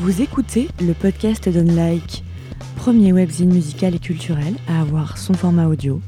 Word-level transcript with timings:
Vous 0.00 0.22
écoutez 0.22 0.68
le 0.80 0.94
podcast 0.94 1.46
d'Unlike, 1.46 2.24
premier 2.76 3.12
webzine 3.12 3.52
musical 3.52 3.94
et 3.94 3.98
culturel 3.98 4.54
à 4.66 4.80
avoir 4.80 5.18
son 5.18 5.34
format 5.34 5.66
audio. 5.66 6.00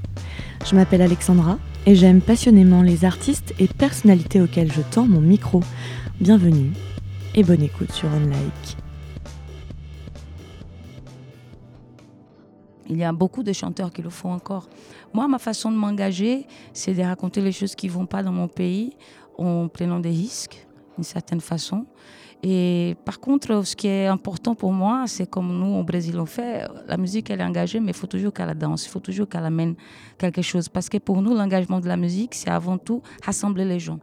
Je 0.64 0.74
m'appelle 0.74 1.02
Alexandra 1.02 1.58
et 1.84 1.94
j'aime 1.94 2.22
passionnément 2.22 2.80
les 2.80 3.04
artistes 3.04 3.52
et 3.58 3.68
personnalités 3.68 4.40
auxquels 4.40 4.72
je 4.72 4.80
tends 4.80 5.06
mon 5.06 5.20
micro. 5.20 5.60
Bienvenue 6.22 6.72
et 7.34 7.44
bonne 7.44 7.60
écoute 7.60 7.92
sur 7.92 8.08
Unlike. 8.08 8.78
Il 12.88 12.96
y 12.96 13.04
a 13.04 13.12
beaucoup 13.12 13.42
de 13.42 13.52
chanteurs 13.52 13.92
qui 13.92 14.00
le 14.00 14.08
font 14.08 14.32
encore. 14.32 14.70
Moi, 15.12 15.28
ma 15.28 15.38
façon 15.38 15.70
de 15.70 15.76
m'engager, 15.76 16.46
c'est 16.72 16.94
de 16.94 17.02
raconter 17.02 17.42
les 17.42 17.52
choses 17.52 17.74
qui 17.74 17.88
ne 17.88 17.92
vont 17.92 18.06
pas 18.06 18.22
dans 18.22 18.32
mon 18.32 18.48
pays 18.48 18.96
en 19.36 19.68
prenant 19.68 20.00
des 20.00 20.08
risques, 20.08 20.66
d'une 20.96 21.04
certaine 21.04 21.42
façon. 21.42 21.84
Et 22.42 22.96
par 23.04 23.20
contre, 23.20 23.64
ce 23.64 23.76
qui 23.76 23.86
est 23.86 24.06
important 24.06 24.56
pour 24.56 24.72
moi, 24.72 25.04
c'est 25.06 25.30
comme 25.30 25.56
nous 25.56 25.76
au 25.76 25.84
Brésil 25.84 26.18
on 26.18 26.26
fait, 26.26 26.66
la 26.88 26.96
musique 26.96 27.30
elle 27.30 27.40
est 27.40 27.44
engagée, 27.44 27.78
mais 27.78 27.92
il 27.92 27.96
faut 27.96 28.08
toujours 28.08 28.32
qu'elle 28.32 28.52
danse, 28.58 28.84
il 28.84 28.88
faut 28.88 28.98
toujours 28.98 29.28
qu'elle 29.28 29.44
amène 29.44 29.76
quelque 30.18 30.42
chose. 30.42 30.68
Parce 30.68 30.88
que 30.88 30.98
pour 30.98 31.22
nous, 31.22 31.34
l'engagement 31.34 31.78
de 31.78 31.86
la 31.86 31.96
musique, 31.96 32.34
c'est 32.34 32.50
avant 32.50 32.78
tout 32.78 33.00
rassembler 33.24 33.64
les 33.64 33.78
gens. 33.78 34.00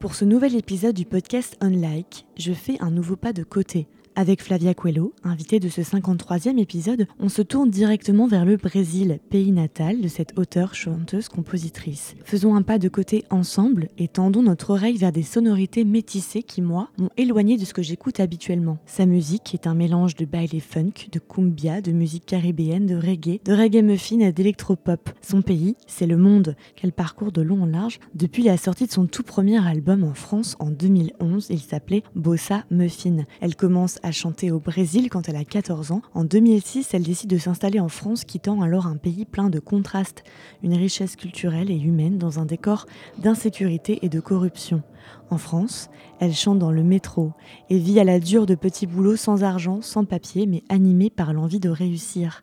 Pour 0.00 0.14
ce 0.14 0.26
nouvel 0.26 0.54
épisode 0.54 0.94
du 0.94 1.06
podcast 1.06 1.56
Unlike, 1.60 2.26
je 2.36 2.52
fais 2.52 2.76
un 2.80 2.90
nouveau 2.90 3.16
pas 3.16 3.32
de 3.32 3.42
côté 3.42 3.88
avec 4.18 4.42
Flavia 4.42 4.74
Coelho, 4.74 5.12
invitée 5.22 5.60
de 5.60 5.68
ce 5.68 5.80
53e 5.80 6.58
épisode, 6.58 7.06
on 7.20 7.28
se 7.28 7.40
tourne 7.40 7.70
directement 7.70 8.26
vers 8.26 8.44
le 8.44 8.56
Brésil, 8.56 9.20
pays 9.30 9.52
natal 9.52 10.00
de 10.00 10.08
cette 10.08 10.36
auteure, 10.36 10.74
chanteuse, 10.74 11.28
compositrice. 11.28 12.16
Faisons 12.24 12.56
un 12.56 12.62
pas 12.62 12.80
de 12.80 12.88
côté 12.88 13.24
ensemble 13.30 13.86
et 13.96 14.08
tendons 14.08 14.42
notre 14.42 14.70
oreille 14.70 14.96
vers 14.96 15.12
des 15.12 15.22
sonorités 15.22 15.84
métissées 15.84 16.42
qui, 16.42 16.62
moi, 16.62 16.88
m'ont 16.98 17.10
éloigné 17.16 17.56
de 17.58 17.64
ce 17.64 17.72
que 17.72 17.80
j'écoute 17.80 18.18
habituellement. 18.18 18.78
Sa 18.86 19.06
musique 19.06 19.54
est 19.54 19.68
un 19.68 19.74
mélange 19.74 20.16
de 20.16 20.24
baile 20.24 20.60
funk, 20.60 21.10
de 21.12 21.20
cumbia, 21.20 21.80
de 21.80 21.92
musique 21.92 22.26
caribéenne, 22.26 22.86
de 22.86 22.96
reggae, 22.96 23.40
de 23.44 23.52
reggae 23.52 23.84
muffin 23.84 24.18
et 24.18 24.32
d'électropop. 24.32 25.10
Son 25.22 25.42
pays, 25.42 25.76
c'est 25.86 26.08
le 26.08 26.16
monde, 26.16 26.56
qu'elle 26.74 26.92
parcourt 26.92 27.30
de 27.30 27.42
long 27.42 27.62
en 27.62 27.66
large 27.66 28.00
depuis 28.16 28.42
la 28.42 28.56
sortie 28.56 28.88
de 28.88 28.92
son 28.92 29.06
tout 29.06 29.22
premier 29.22 29.64
album 29.64 30.02
en 30.02 30.14
France 30.14 30.56
en 30.58 30.70
2011. 30.72 31.46
Il 31.50 31.60
s'appelait 31.60 32.02
Bossa 32.16 32.64
Muffin. 32.72 33.24
Elle 33.40 33.54
commence 33.54 34.00
a 34.08 34.54
au 34.54 34.58
Brésil 34.58 35.08
quand 35.10 35.28
elle 35.28 35.36
a 35.36 35.44
14 35.44 35.92
ans. 35.92 36.02
En 36.14 36.24
2006, 36.24 36.94
elle 36.94 37.02
décide 37.02 37.30
de 37.30 37.38
s'installer 37.38 37.80
en 37.80 37.88
France, 37.88 38.24
quittant 38.24 38.62
alors 38.62 38.86
un 38.86 38.96
pays 38.96 39.24
plein 39.24 39.50
de 39.50 39.58
contrastes, 39.58 40.24
une 40.62 40.74
richesse 40.74 41.16
culturelle 41.16 41.70
et 41.70 41.78
humaine 41.78 42.18
dans 42.18 42.38
un 42.38 42.44
décor 42.44 42.86
d'insécurité 43.18 43.98
et 44.02 44.08
de 44.08 44.20
corruption. 44.20 44.82
En 45.30 45.38
France, 45.38 45.90
elle 46.20 46.34
chante 46.34 46.58
dans 46.58 46.72
le 46.72 46.82
métro 46.82 47.32
et 47.70 47.78
vit 47.78 48.00
à 48.00 48.04
la 48.04 48.20
dure 48.20 48.46
de 48.46 48.54
petits 48.54 48.86
boulots 48.86 49.16
sans 49.16 49.44
argent, 49.44 49.82
sans 49.82 50.04
papier, 50.04 50.46
mais 50.46 50.62
animée 50.68 51.10
par 51.10 51.32
l'envie 51.32 51.60
de 51.60 51.68
réussir. 51.68 52.42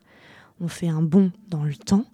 On 0.60 0.68
fait 0.68 0.88
un 0.88 1.02
bond 1.02 1.32
dans 1.48 1.64
le 1.64 1.74
temps. 1.74 2.04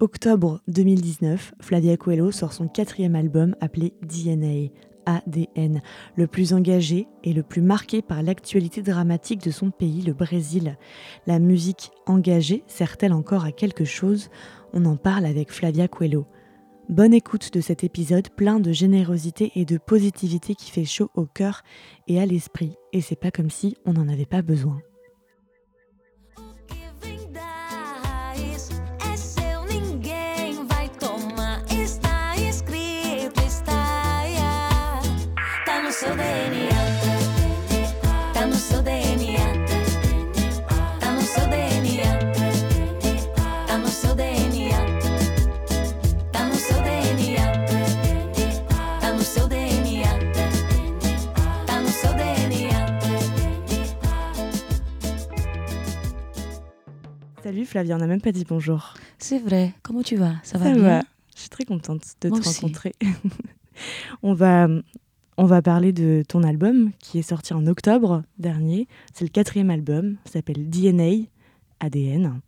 Octobre 0.00 0.60
2019, 0.68 1.54
Flavia 1.60 1.96
Coelho 1.96 2.30
sort 2.30 2.52
son 2.52 2.68
quatrième 2.68 3.16
album 3.16 3.56
appelé 3.60 3.94
DNA, 4.02 4.68
ADN, 5.08 5.80
le 6.16 6.26
plus 6.26 6.52
engagé 6.52 7.08
et 7.24 7.32
le 7.32 7.42
plus 7.42 7.62
marqué 7.62 8.02
par 8.02 8.22
l'actualité 8.22 8.82
dramatique 8.82 9.42
de 9.42 9.50
son 9.50 9.70
pays, 9.70 10.02
le 10.02 10.12
Brésil. 10.12 10.76
La 11.26 11.38
musique 11.38 11.90
engagée 12.06 12.62
sert-elle 12.66 13.14
encore 13.14 13.44
à 13.44 13.52
quelque 13.52 13.86
chose? 13.86 14.28
On 14.74 14.84
en 14.84 14.96
parle 14.96 15.24
avec 15.24 15.50
Flavia 15.50 15.88
Coelho. 15.88 16.26
Bonne 16.90 17.14
écoute 17.14 17.52
de 17.54 17.60
cet 17.60 17.84
épisode 17.84 18.28
plein 18.30 18.60
de 18.60 18.72
générosité 18.72 19.52
et 19.54 19.64
de 19.64 19.78
positivité 19.78 20.54
qui 20.54 20.70
fait 20.70 20.84
chaud 20.84 21.10
au 21.14 21.24
cœur 21.24 21.62
et 22.06 22.20
à 22.20 22.26
l'esprit, 22.26 22.76
et 22.92 23.00
c'est 23.00 23.16
pas 23.16 23.30
comme 23.30 23.50
si 23.50 23.76
on 23.86 23.94
n'en 23.94 24.08
avait 24.08 24.26
pas 24.26 24.42
besoin. 24.42 24.80
Salut 57.42 57.64
Flavia, 57.64 57.94
on 57.94 57.98
n'a 57.98 58.06
même 58.06 58.20
pas 58.20 58.30
dit 58.30 58.44
bonjour. 58.46 58.92
C'est 59.18 59.38
vrai. 59.38 59.72
Comment 59.82 60.02
tu 60.02 60.16
vas? 60.16 60.34
Ça 60.42 60.58
va 60.58 60.70
bien? 60.70 60.82
va. 60.82 61.02
Je 61.34 61.40
suis 61.40 61.48
très 61.48 61.64
contente 61.64 62.02
de 62.20 62.28
te 62.28 62.34
rencontrer. 62.34 62.94
on 64.22 64.34
va 64.34 64.68
on 65.38 65.46
va 65.46 65.62
parler 65.62 65.92
de 65.92 66.24
ton 66.26 66.42
album 66.42 66.90
qui 66.98 67.20
est 67.20 67.22
sorti 67.22 67.54
en 67.54 67.64
octobre 67.68 68.24
dernier. 68.38 68.88
C'est 69.14 69.24
le 69.24 69.30
quatrième 69.30 69.70
album, 69.70 70.16
s'appelle 70.24 70.68
DNA, 70.68 71.28
ADN. 71.78 72.40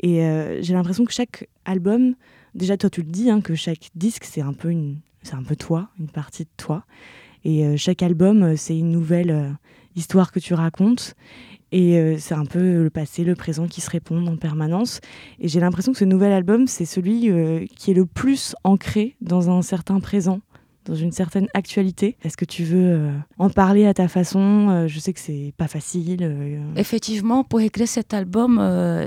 Et 0.00 0.24
euh, 0.24 0.62
j'ai 0.62 0.72
l'impression 0.72 1.04
que 1.04 1.12
chaque 1.12 1.48
album, 1.66 2.14
déjà 2.54 2.78
toi 2.78 2.88
tu 2.88 3.02
le 3.02 3.10
dis, 3.10 3.28
hein, 3.28 3.42
que 3.42 3.54
chaque 3.54 3.90
disque 3.94 4.24
c'est 4.24 4.40
un 4.40 4.54
peu 4.54 4.70
un 4.70 5.42
peu 5.42 5.54
toi, 5.54 5.90
une 6.00 6.08
partie 6.08 6.44
de 6.44 6.50
toi. 6.56 6.86
Et 7.44 7.66
euh, 7.66 7.76
chaque 7.76 8.02
album 8.02 8.42
euh, 8.42 8.56
c'est 8.56 8.78
une 8.78 8.90
nouvelle 8.90 9.54
histoire 9.94 10.32
que 10.32 10.40
tu 10.40 10.54
racontes. 10.54 11.14
Et 11.72 12.18
c'est 12.18 12.34
un 12.34 12.44
peu 12.44 12.84
le 12.84 12.90
passé, 12.90 13.24
le 13.24 13.34
présent 13.34 13.66
qui 13.66 13.80
se 13.80 13.90
répondent 13.90 14.28
en 14.28 14.36
permanence. 14.36 15.00
Et 15.40 15.48
j'ai 15.48 15.58
l'impression 15.58 15.90
que 15.90 15.98
ce 15.98 16.04
nouvel 16.04 16.32
album, 16.32 16.68
c'est 16.68 16.84
celui 16.84 17.32
qui 17.74 17.90
est 17.90 17.94
le 17.94 18.06
plus 18.06 18.54
ancré 18.62 19.16
dans 19.20 19.50
un 19.50 19.60
certain 19.60 19.98
présent 19.98 20.40
dans 20.84 20.94
une 20.94 21.12
certaine 21.12 21.48
actualité. 21.54 22.16
Est-ce 22.22 22.36
que 22.36 22.44
tu 22.44 22.64
veux 22.64 22.94
euh, 22.94 23.12
en 23.38 23.50
parler 23.50 23.86
à 23.86 23.94
ta 23.94 24.08
façon? 24.08 24.86
Je 24.86 24.98
sais 24.98 25.12
que 25.12 25.20
c'est 25.20 25.52
pas 25.56 25.68
facile. 25.68 26.30
Effectivement, 26.76 27.44
pour 27.44 27.60
écrire 27.60 27.88
cet 27.88 28.14
album, 28.14 28.60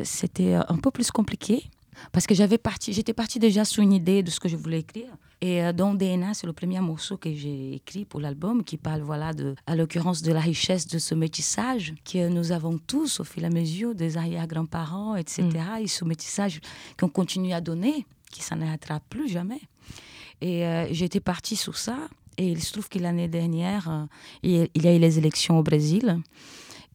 c'était 0.04 0.54
un 0.54 0.78
peu 0.78 0.92
plus 0.92 1.12
compliqué 1.12 1.64
parce 2.12 2.28
que 2.28 2.36
j'avais 2.36 2.58
parti, 2.58 2.94
j'étais 2.94 3.14
partie 3.14 3.40
déjà 3.40 3.66
sous 3.66 3.82
une 3.82 3.94
idée 3.94 4.24
de 4.24 4.30
ce 4.30 4.40
que 4.40 4.50
je 4.50 4.56
voulais 4.56 4.80
écrire. 4.80 5.10
Et 5.42 5.64
euh, 5.64 5.72
dans 5.72 5.94
DNA, 5.94 6.34
c'est 6.34 6.48
le 6.48 6.54
premier 6.54 6.80
morceau 6.80 7.18
que 7.18 7.32
j'ai 7.32 7.76
écrit 7.76 8.06
pour 8.06 8.20
l'album 8.20 8.64
qui 8.64 8.78
parle, 8.78 9.02
voilà, 9.02 9.34
de, 9.34 9.56
à 9.68 9.76
l'occurrence 9.76 10.22
de 10.24 10.32
la 10.32 10.40
richesse 10.40 10.88
de 10.88 10.98
ce 10.98 11.14
métissage 11.14 11.94
que 12.12 12.28
nous 12.28 12.52
avons 12.52 12.80
tous 12.80 13.20
au 13.20 13.24
fil 13.24 13.44
et 13.44 13.48
à 13.48 13.50
mesure 13.50 13.94
des 13.94 14.18
arrière-grands-parents, 14.18 15.16
etc. 15.16 15.44
Mm. 15.44 15.84
Et 15.84 15.88
ce 15.88 16.06
métissage 16.06 16.60
qu'on 17.00 17.10
continue 17.10 17.54
à 17.54 17.62
donner, 17.62 18.06
qui 18.32 18.42
s'en 18.42 18.62
arrêtera 18.62 19.00
plus 19.10 19.30
jamais. 19.30 19.62
Et 20.42 20.66
euh, 20.66 20.88
j'étais 20.92 21.20
partie 21.20 21.56
sur 21.56 21.78
ça. 21.78 21.98
Et 22.38 22.48
il 22.48 22.62
se 22.62 22.72
trouve 22.72 22.88
que 22.88 23.00
l'année 23.00 23.28
dernière, 23.28 23.90
euh, 23.90 24.06
il 24.44 24.84
y 24.84 24.88
a 24.88 24.96
eu 24.96 25.00
les 25.00 25.18
élections 25.18 25.58
au 25.58 25.64
Brésil. 25.64 26.20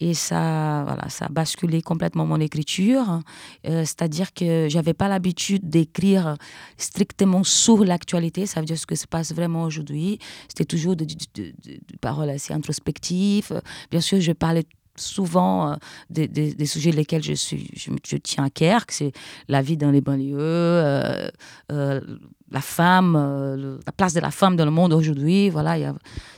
Et 0.01 0.15
ça, 0.15 0.83
voilà, 0.85 1.09
ça 1.09 1.27
a 1.27 1.29
basculé 1.29 1.81
complètement 1.81 2.27
mon 2.27 2.41
écriture. 2.41 3.21
Euh, 3.69 3.85
c'est-à-dire 3.85 4.35
que 4.35 4.67
j'avais 4.69 4.95
pas 4.95 5.07
l'habitude 5.07 5.69
d'écrire 5.69 6.37
strictement 6.77 7.45
sur 7.45 7.85
l'actualité. 7.85 8.47
Ça 8.47 8.59
veut 8.59 8.67
dire 8.67 8.79
ce 8.79 8.87
que 8.87 8.97
se 8.97 9.07
passe 9.07 9.33
vraiment 9.33 9.63
aujourd'hui. 9.63 10.19
C'était 10.49 10.65
toujours 10.65 10.97
des 10.97 11.07
de, 11.07 11.53
paroles 12.01 12.31
assez 12.31 12.53
introspectives. 12.53 13.63
Bien 13.93 14.01
sûr, 14.01 14.21
je 14.21 14.33
parlais 14.33 14.65
souvent 14.97 15.73
euh, 15.73 15.75
des, 16.11 16.29
des, 16.29 16.67
sujets 16.67 16.93
lesquels 16.93 17.23
je, 17.23 17.33
suis, 17.33 17.71
je, 17.75 18.17
tiens 18.17 18.45
à 18.45 18.51
cœur, 18.51 18.87
que 18.87 18.95
c'est 18.95 19.13
la 19.49 19.63
vie 19.63 19.77
dans 19.77 19.91
les 19.91 20.01
banlieues, 20.01 20.39
euh, 20.39 21.31
la 21.69 22.61
femme, 22.61 23.81
la 23.85 23.93
place 23.93 24.13
de 24.13 24.21
la 24.21 24.31
femme 24.31 24.57
dans 24.57 24.65
le 24.65 24.71
monde 24.71 24.93
aujourd'hui. 24.93 25.49
Voilà, 25.49 25.79
il 25.79 25.83
y 25.83 25.87
a 25.87 25.95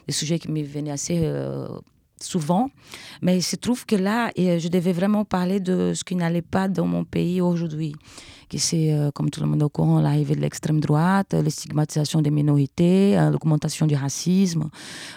des 0.07 0.13
sujets 0.13 0.39
qui 0.39 0.51
me 0.51 0.63
venaient 0.63 0.93
assez 0.93 1.29
souvent. 2.21 2.71
Mais 3.21 3.39
il 3.39 3.43
se 3.43 3.57
trouve 3.57 3.85
que 3.85 3.97
là, 3.97 4.31
je 4.37 4.69
devais 4.69 4.93
vraiment 4.93 5.25
parler 5.25 5.59
de 5.59 5.93
ce 5.95 6.05
qui 6.05 6.15
n'allait 6.15 6.43
pas 6.43 6.69
dans 6.69 6.87
mon 6.87 7.05
pays 7.05 7.41
aujourd'hui. 7.41 7.95
C'est, 8.59 8.93
euh, 8.93 9.11
comme 9.11 9.31
tout 9.31 9.41
le 9.41 9.47
monde 9.47 9.61
est 9.61 9.65
au 9.65 9.69
courant, 9.69 10.01
l'arrivée 10.01 10.35
de 10.35 10.41
l'extrême 10.41 10.81
droite, 10.81 11.33
la 11.33 11.51
stigmatisation 11.51 12.23
des 12.23 12.31
minorités, 12.31 13.19
euh, 13.19 13.31
l'augmentation 13.31 13.87
du 13.87 13.95
racisme, 13.95 14.71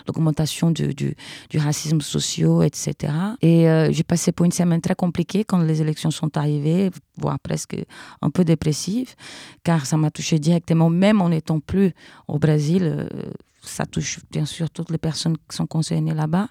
l'augmentation 0.07 0.71
du, 0.71 1.15
racisme 1.55 2.01
social, 2.01 2.63
etc. 2.63 3.13
Et 3.41 3.69
euh, 3.69 3.91
j'ai 3.91 4.03
passé 4.03 4.31
pour 4.31 4.45
une 4.45 4.51
semaine 4.51 4.81
très 4.81 4.95
compliquée 4.95 5.43
quand 5.43 5.59
les 5.59 5.81
élections 5.81 6.11
sont 6.11 6.37
arrivées, 6.37 6.91
voire 7.17 7.39
presque 7.39 7.75
un 8.21 8.29
peu 8.29 8.43
dépressive, 8.43 9.15
car 9.63 9.85
ça 9.85 9.97
m'a 9.97 10.11
touché 10.11 10.39
directement, 10.39 10.89
même 10.89 11.21
en 11.21 11.29
n'étant 11.29 11.59
plus 11.59 11.93
au 12.27 12.39
Brésil 12.39 13.07
ça 13.67 13.85
touche 13.85 14.19
bien 14.31 14.45
sûr 14.45 14.69
toutes 14.69 14.91
les 14.91 14.97
personnes 14.97 15.37
qui 15.49 15.55
sont 15.55 15.67
concernées 15.67 16.13
là-bas. 16.13 16.47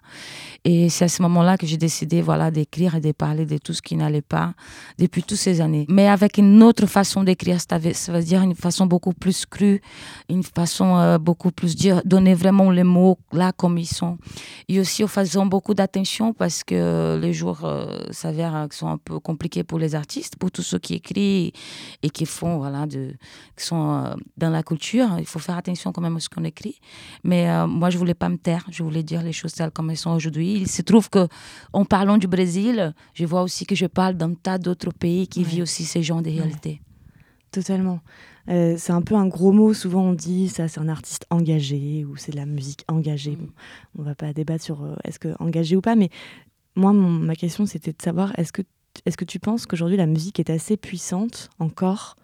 Et 0.64 0.88
c'est 0.88 1.06
à 1.06 1.08
ce 1.08 1.22
moment-là 1.22 1.56
que 1.56 1.66
j'ai 1.66 1.76
décidé 1.76 2.22
voilà, 2.22 2.50
d'écrire 2.50 2.94
et 2.94 3.00
de 3.00 3.12
parler 3.12 3.46
de 3.46 3.58
tout 3.58 3.72
ce 3.72 3.82
qui 3.82 3.96
n'allait 3.96 4.22
pas 4.22 4.54
depuis 4.98 5.22
toutes 5.22 5.38
ces 5.38 5.60
années. 5.60 5.86
Mais 5.88 6.08
avec 6.08 6.38
une 6.38 6.62
autre 6.62 6.86
façon 6.86 7.22
d'écrire, 7.22 7.60
ça 7.60 7.78
veut 7.78 8.22
dire 8.22 8.42
une 8.42 8.54
façon 8.54 8.86
beaucoup 8.86 9.12
plus 9.12 9.46
crue, 9.46 9.80
une 10.28 10.42
façon 10.42 10.96
euh, 10.96 11.18
beaucoup 11.18 11.50
plus 11.50 11.76
dire, 11.76 12.02
donner 12.04 12.34
vraiment 12.34 12.70
les 12.70 12.84
mots 12.84 13.18
là 13.32 13.52
comme 13.52 13.78
ils 13.78 13.86
sont. 13.86 14.18
Et 14.68 14.80
aussi 14.80 15.04
en 15.04 15.08
faisant 15.08 15.46
beaucoup 15.46 15.74
d'attention 15.74 16.32
parce 16.32 16.62
que 16.64 17.18
les 17.20 17.32
jours 17.32 17.64
euh, 17.64 17.98
s'avèrent 18.10 18.68
sont 18.70 18.88
un 18.88 18.98
peu 18.98 19.18
compliqués 19.18 19.64
pour 19.64 19.78
les 19.78 19.94
artistes, 19.94 20.36
pour 20.36 20.50
tous 20.50 20.62
ceux 20.62 20.78
qui 20.78 20.94
écrivent 20.94 21.52
et 22.02 22.10
qui 22.10 22.26
font, 22.26 22.58
voilà, 22.58 22.86
de, 22.86 23.14
qui 23.56 23.64
sont 23.64 24.04
euh, 24.04 24.14
dans 24.36 24.50
la 24.50 24.62
culture. 24.62 25.08
Il 25.18 25.26
faut 25.26 25.38
faire 25.38 25.56
attention 25.56 25.92
quand 25.92 26.02
même 26.02 26.16
à 26.16 26.20
ce 26.20 26.28
qu'on 26.28 26.44
écrit. 26.44 26.78
Mais 27.24 27.48
euh, 27.48 27.66
moi, 27.66 27.90
je 27.90 27.98
voulais 27.98 28.14
pas 28.14 28.28
me 28.28 28.36
taire. 28.36 28.64
Je 28.70 28.82
voulais 28.82 29.02
dire 29.02 29.22
les 29.22 29.32
choses 29.32 29.52
telles 29.52 29.70
comme 29.70 29.90
elles 29.90 29.96
sont 29.96 30.10
aujourd'hui. 30.10 30.54
Il 30.54 30.68
se 30.68 30.82
trouve 30.82 31.10
que, 31.10 31.28
en 31.72 31.84
parlant 31.84 32.18
du 32.18 32.26
Brésil, 32.26 32.94
je 33.14 33.24
vois 33.24 33.42
aussi 33.42 33.66
que 33.66 33.74
je 33.74 33.86
parle 33.86 34.14
d'un 34.14 34.34
tas 34.34 34.58
d'autres 34.58 34.92
pays 34.92 35.28
qui 35.28 35.44
vivent 35.44 35.62
aussi 35.62 35.84
ces 35.84 36.02
genres 36.02 36.22
de 36.22 36.30
réalités. 36.30 36.80
Totalement. 37.50 38.00
Euh, 38.48 38.76
c'est 38.78 38.92
un 38.92 39.02
peu 39.02 39.14
un 39.14 39.26
gros 39.26 39.52
mot. 39.52 39.74
Souvent, 39.74 40.02
on 40.02 40.12
dit 40.12 40.48
ça, 40.48 40.68
c'est 40.68 40.80
un 40.80 40.88
artiste 40.88 41.26
engagé 41.30 42.04
ou 42.04 42.16
c'est 42.16 42.32
de 42.32 42.36
la 42.36 42.46
musique 42.46 42.84
engagée. 42.88 43.36
Mm. 43.36 43.48
on 43.98 44.02
va 44.02 44.14
pas 44.14 44.32
débattre 44.32 44.64
sur 44.64 44.84
euh, 44.84 44.94
est-ce 45.04 45.18
que 45.18 45.34
engagé 45.40 45.76
ou 45.76 45.80
pas, 45.80 45.96
mais 45.96 46.10
moi, 46.76 46.92
ma 46.92 47.34
question, 47.34 47.66
c'était 47.66 47.92
de 47.92 48.02
savoir 48.02 48.38
est-ce 48.38 48.52
que, 48.52 48.62
est-ce 49.06 49.16
que 49.16 49.24
tu 49.24 49.40
penses 49.40 49.66
qu'aujourd'hui 49.66 49.96
la 49.96 50.06
musique 50.06 50.38
est 50.38 50.50
assez 50.50 50.76
puissante 50.76 51.48
encore 51.58 52.16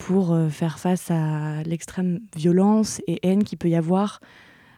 pour 0.00 0.32
euh, 0.32 0.48
faire 0.48 0.78
face 0.78 1.10
à 1.10 1.62
l'extrême 1.62 2.20
violence 2.34 3.00
et 3.06 3.20
haine 3.22 3.44
qu'il 3.44 3.58
peut 3.58 3.68
y 3.68 3.76
avoir 3.76 4.20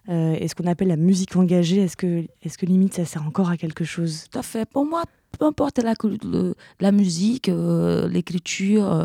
euh, 0.09 0.37
et 0.39 0.49
ce 0.49 0.55
qu'on 0.55 0.67
appelle 0.67 0.89
la 0.89 0.97
musique 0.97 1.37
engagée, 1.37 1.79
est-ce 1.79 1.97
que, 1.97 2.25
est 2.43 2.57
que 2.57 2.67
limite 2.67 2.95
ça 2.95 3.05
sert 3.05 3.25
encore 3.27 3.51
à 3.51 3.57
quelque 3.57 3.85
chose? 3.85 4.27
Tout 4.31 4.39
à 4.39 4.43
fait. 4.43 4.69
Pour 4.69 4.85
moi, 4.85 5.05
peu 5.39 5.45
importe 5.47 5.81
la, 5.81 6.93
musique, 6.93 7.49
euh, 7.49 8.09
l'écriture. 8.09 8.93
Euh, 8.93 9.05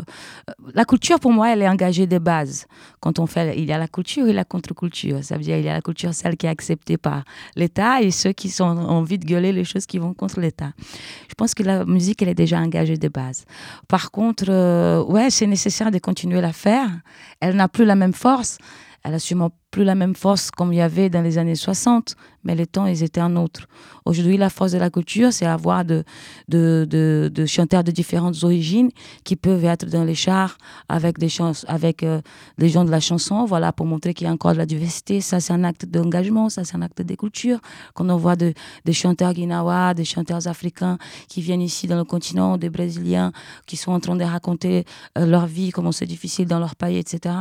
la 0.74 0.84
culture, 0.84 1.18
pour 1.20 1.32
moi, 1.32 1.52
elle 1.52 1.62
est 1.62 1.68
engagée 1.68 2.06
de 2.06 2.18
base. 2.18 2.66
Quand 3.00 3.18
on 3.18 3.26
fait, 3.26 3.58
il 3.58 3.64
y 3.64 3.72
a 3.72 3.78
la 3.78 3.88
culture 3.88 4.26
et 4.26 4.32
la 4.32 4.44
contre-culture. 4.44 5.22
Ça 5.24 5.36
veut 5.36 5.42
dire 5.42 5.56
il 5.56 5.64
y 5.64 5.68
a 5.68 5.74
la 5.74 5.80
culture, 5.80 6.14
celle 6.14 6.36
qui 6.36 6.46
est 6.46 6.50
acceptée 6.50 6.96
par 6.96 7.24
l'État, 7.56 8.02
et 8.02 8.10
ceux 8.10 8.32
qui 8.32 8.50
sont 8.50 8.64
envie 8.64 9.18
de 9.18 9.24
gueuler 9.24 9.52
les 9.52 9.64
choses 9.64 9.86
qui 9.86 9.98
vont 9.98 10.14
contre 10.14 10.40
l'État. 10.40 10.72
Je 11.28 11.34
pense 11.36 11.54
que 11.54 11.62
la 11.62 11.84
musique, 11.84 12.22
elle 12.22 12.28
est 12.28 12.34
déjà 12.34 12.58
engagée 12.58 12.96
de 12.96 13.08
base. 13.08 13.44
Par 13.88 14.10
contre, 14.10 14.46
euh, 14.48 15.02
ouais, 15.04 15.30
c'est 15.30 15.46
nécessaire 15.46 15.90
de 15.90 15.98
continuer 15.98 16.38
à 16.38 16.42
la 16.42 16.52
faire. 16.52 16.88
Elle 17.40 17.56
n'a 17.56 17.68
plus 17.68 17.84
la 17.84 17.94
même 17.94 18.14
force. 18.14 18.58
Elle 19.04 19.14
a 19.14 19.18
sûrement 19.18 19.50
la 19.82 19.94
même 19.94 20.14
force 20.14 20.50
comme 20.50 20.72
il 20.72 20.76
y 20.76 20.80
avait 20.80 21.10
dans 21.10 21.22
les 21.22 21.38
années 21.38 21.54
60, 21.54 22.16
mais 22.44 22.54
les 22.54 22.66
temps, 22.66 22.86
ils 22.86 23.02
étaient 23.02 23.20
un 23.20 23.36
autre. 23.36 23.66
Aujourd'hui, 24.04 24.38
la 24.38 24.48
force 24.48 24.72
de 24.72 24.78
la 24.78 24.88
culture, 24.88 25.32
c'est 25.32 25.44
avoir 25.44 25.84
de, 25.84 26.02
de, 26.48 26.86
de, 26.88 27.46
chanteurs 27.46 27.84
de 27.84 27.90
différentes 27.90 28.42
origines 28.42 28.90
qui 29.24 29.36
peuvent 29.36 29.64
être 29.64 29.86
dans 29.86 30.04
les 30.04 30.14
chars 30.14 30.56
avec 30.88 31.18
des, 31.18 31.28
chans 31.28 31.52
avec, 31.66 32.02
euh, 32.02 32.20
gens 32.58 32.84
de 32.84 32.90
la 32.90 33.00
chanson, 33.00 33.44
voilà, 33.44 33.72
pour 33.72 33.84
montrer 33.84 34.14
qu'il 34.14 34.26
y 34.26 34.30
a 34.30 34.32
encore 34.32 34.52
de 34.52 34.58
la 34.58 34.66
diversité. 34.66 35.20
Ça, 35.20 35.40
c'est 35.40 35.52
un 35.52 35.62
acte 35.62 35.84
d'engagement, 35.84 36.48
ça, 36.48 36.64
c'est 36.64 36.76
un 36.76 36.82
acte 36.82 37.02
de 37.02 37.14
culture. 37.14 37.58
Quand 37.94 38.08
on 38.08 38.16
voit 38.16 38.36
de, 38.36 38.54
des 38.86 38.92
chanteurs 38.94 39.34
guinawa, 39.34 39.92
des 39.92 40.06
chanteurs 40.06 40.46
africains 40.46 40.96
qui 41.28 41.42
viennent 41.42 41.60
ici 41.60 41.86
dans 41.86 41.96
le 41.96 42.04
continent, 42.04 42.56
des 42.56 42.70
Brésiliens 42.70 43.32
qui 43.66 43.76
sont 43.76 43.92
en 43.92 44.00
train 44.00 44.16
de 44.16 44.24
raconter 44.24 44.84
euh, 45.18 45.26
leur 45.26 45.46
vie, 45.46 45.70
comment 45.70 45.92
c'est 45.92 46.06
difficile 46.06 46.46
dans 46.46 46.60
leur 46.60 46.76
pays, 46.76 46.96
etc., 46.96 47.34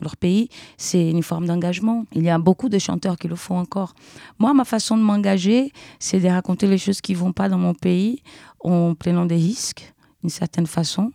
leur 0.00 0.16
pays, 0.16 0.48
c'est 0.78 1.10
une 1.10 1.22
forme 1.22 1.46
d'engagement 1.46 1.83
il 2.12 2.22
y 2.22 2.30
a 2.30 2.38
beaucoup 2.38 2.68
de 2.68 2.78
chanteurs 2.78 3.16
qui 3.16 3.28
le 3.28 3.36
font 3.36 3.58
encore. 3.58 3.94
Moi, 4.38 4.52
ma 4.54 4.64
façon 4.64 4.96
de 4.96 5.02
m'engager, 5.02 5.72
c'est 5.98 6.20
de 6.20 6.28
raconter 6.28 6.66
les 6.66 6.78
choses 6.78 7.00
qui 7.00 7.14
vont 7.14 7.32
pas 7.32 7.48
dans 7.48 7.58
mon 7.58 7.74
pays 7.74 8.22
en 8.60 8.94
prenant 8.94 9.26
des 9.26 9.36
risques, 9.36 9.92
d'une 10.22 10.30
certaine 10.30 10.66
façon. 10.66 11.12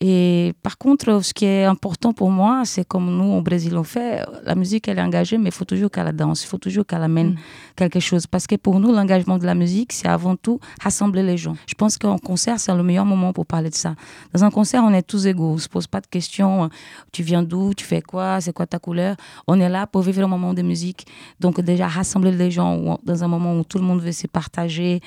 Et 0.00 0.52
par 0.62 0.76
contre, 0.76 1.22
ce 1.22 1.32
qui 1.32 1.46
est 1.46 1.64
important 1.64 2.12
pour 2.12 2.30
moi, 2.30 2.62
c'est 2.66 2.86
comme 2.86 3.16
nous 3.16 3.32
au 3.32 3.40
Brésil 3.40 3.78
on 3.78 3.82
fait, 3.82 4.22
la 4.44 4.54
musique 4.54 4.88
elle 4.88 4.98
est 4.98 5.02
engagée, 5.02 5.38
mais 5.38 5.48
il 5.48 5.54
faut 5.54 5.64
toujours 5.64 5.90
qu'elle 5.90 6.12
danse, 6.12 6.44
il 6.44 6.46
faut 6.46 6.58
toujours 6.58 6.84
qu'elle 6.84 7.02
amène 7.02 7.30
mm. 7.30 7.36
quelque 7.76 7.98
chose. 7.98 8.26
Parce 8.26 8.46
que 8.46 8.56
pour 8.56 8.78
nous, 8.78 8.92
l'engagement 8.92 9.38
de 9.38 9.46
la 9.46 9.54
musique, 9.54 9.94
c'est 9.94 10.08
avant 10.08 10.36
tout 10.36 10.60
rassembler 10.82 11.22
les 11.22 11.38
gens. 11.38 11.56
Je 11.66 11.72
pense 11.74 11.96
qu'en 11.96 12.18
concert, 12.18 12.60
c'est 12.60 12.74
le 12.74 12.82
meilleur 12.82 13.06
moment 13.06 13.32
pour 13.32 13.46
parler 13.46 13.70
de 13.70 13.74
ça. 13.74 13.94
Dans 14.34 14.44
un 14.44 14.50
concert, 14.50 14.82
on 14.84 14.92
est 14.92 15.02
tous 15.02 15.26
égaux, 15.26 15.52
on 15.52 15.58
se 15.58 15.68
pose 15.68 15.86
pas 15.86 16.02
de 16.02 16.06
questions. 16.06 16.68
Tu 17.10 17.22
viens 17.22 17.42
d'où, 17.42 17.72
tu 17.72 17.84
fais 17.84 18.02
quoi, 18.02 18.42
c'est 18.42 18.52
quoi 18.52 18.66
ta 18.66 18.78
couleur? 18.78 19.16
On 19.46 19.58
est 19.58 19.68
là 19.68 19.86
pour 19.86 20.02
vivre 20.02 20.22
un 20.22 20.28
moment 20.28 20.52
de 20.52 20.60
musique. 20.60 21.06
Donc 21.40 21.58
déjà 21.62 21.88
rassembler 21.88 22.32
les 22.32 22.50
gens 22.50 22.98
dans 23.02 23.24
un 23.24 23.28
moment 23.28 23.58
où 23.58 23.64
tout 23.64 23.78
le 23.78 23.84
monde 23.84 24.02
veut 24.02 24.12
se 24.12 24.26
partager, 24.26 25.00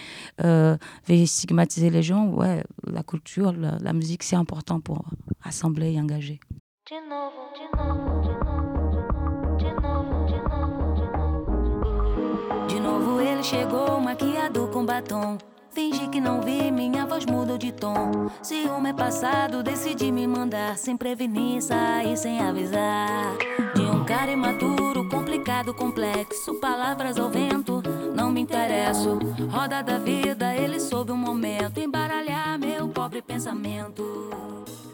euh, 0.43 0.75
veut 1.07 1.27
stigmatiser 1.27 1.91
les 1.91 2.01
gens. 2.01 2.25
Ouais, 2.29 2.63
la 2.91 3.03
culture, 3.03 3.53
la 3.53 3.93
musique, 3.93 4.23
c'est 4.23 4.35
important 4.35 4.78
pour 4.79 5.03
rassembler 5.39 5.93
et 5.93 5.99
engager. 5.99 6.39
De 12.67 12.79
novo 12.79 13.19
ele 13.21 13.43
chegou 13.43 13.99
maquiado 14.01 14.67
com 14.69 14.85
batom. 14.85 15.37
Fingi 15.71 16.07
que 16.07 16.19
não 16.19 16.41
vi, 16.41 16.71
minha 16.71 17.05
voz 17.05 17.25
mudou 17.25 17.57
de 17.57 17.71
tom. 17.71 18.29
Ciúme 18.41 18.89
é 18.89 18.93
passado, 18.93 19.61
decidi 19.61 20.11
me 20.11 20.27
mandar 20.27 20.77
sem 20.77 20.97
prevenir, 20.97 21.61
sair 21.61 22.17
sem 22.17 22.39
avisar. 22.41 23.37
De 23.75 23.81
um 23.83 24.03
cara 24.03 24.31
imaturo, 24.31 25.07
complicado, 25.09 25.73
complexo, 25.73 26.59
palavras 26.59 27.19
ao 27.19 27.29
vento, 27.29 27.78
interesso. 28.49 29.19
Roda 29.51 29.81
da 29.83 29.99
vida, 29.99 30.55
ele 30.55 30.79
soube 30.79 31.11
um 31.11 31.17
momento 31.17 31.79
embaralhar 31.79 32.57
meu 32.59 32.87
pobre 32.89 33.21
pensamento. 33.21 34.03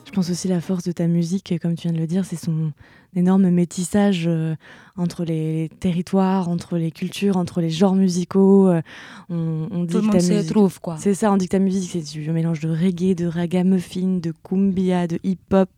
Je 0.06 0.12
pense 0.12 0.30
aussi 0.30 0.48
la 0.48 0.62
force 0.62 0.84
de 0.84 0.92
ta 0.92 1.08
musique, 1.08 1.58
comme 1.62 1.76
tu 1.76 1.84
viens 1.88 1.94
de 1.94 1.98
le 2.00 2.08
dire, 2.08 2.26
c'est 2.26 2.38
son 2.38 2.72
énorme 3.16 3.50
métissage 3.50 4.26
euh, 4.28 4.56
entre 4.98 5.26
les 5.26 5.70
territoires, 5.80 6.48
entre 6.48 6.78
les 6.78 6.92
cultures, 6.92 7.38
entre 7.38 7.60
les 7.60 7.70
genres 7.70 7.96
musicaux. 7.96 8.68
Euh, 8.68 8.82
on, 9.30 9.68
on 9.72 9.84
dit 9.84 9.94
Tout 9.94 10.02
le 10.02 10.08
monde 10.08 10.22
se 10.22 10.48
trouve, 10.48 10.80
quoi. 10.80 10.98
C'est 10.98 11.14
ça, 11.14 11.32
on 11.32 11.38
dit 11.38 11.48
que 11.48 11.52
ta 11.52 11.60
musique, 11.60 11.90
c'est 11.92 12.20
du 12.20 12.30
mélange 12.32 12.60
de 12.62 12.70
reggae, 12.70 13.16
de 13.16 13.26
ragamuffin, 13.26 14.20
de 14.22 14.34
cumbia, 14.44 15.08
de 15.08 15.20
hip-hop, 15.24 15.70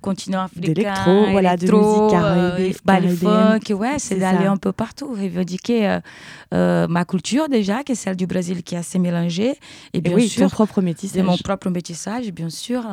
continent 0.00 0.42
africain, 0.42 0.72
d'électro, 0.72 1.30
voilà, 1.30 1.56
de 1.56 1.70
musique 1.70 2.10
caribé, 2.10 2.74
euh, 2.88 3.12
funk, 3.14 3.74
ouais, 3.74 3.98
c'est 3.98 4.16
d'aller 4.16 4.46
un 4.46 4.56
peu 4.56 4.72
partout, 4.72 5.08
revendiquer 5.12 5.88
euh, 5.88 6.00
euh, 6.54 6.86
ma 6.88 7.04
culture 7.04 7.48
déjà, 7.48 7.82
qui 7.82 7.92
est 7.92 7.96
celle 7.96 8.16
du 8.16 8.26
Brésil 8.26 8.62
qui 8.62 8.74
est 8.74 8.78
assez 8.78 8.98
mélangée, 8.98 9.54
et 9.92 10.00
bien 10.00 10.14
oui, 10.14 10.28
sûr, 10.28 10.50
propre 10.50 10.80
métissage. 10.80 11.20
de 11.20 11.26
mon 11.26 11.36
propre 11.36 11.70
métissage, 11.70 12.30
bien 12.32 12.50
sûr, 12.50 12.84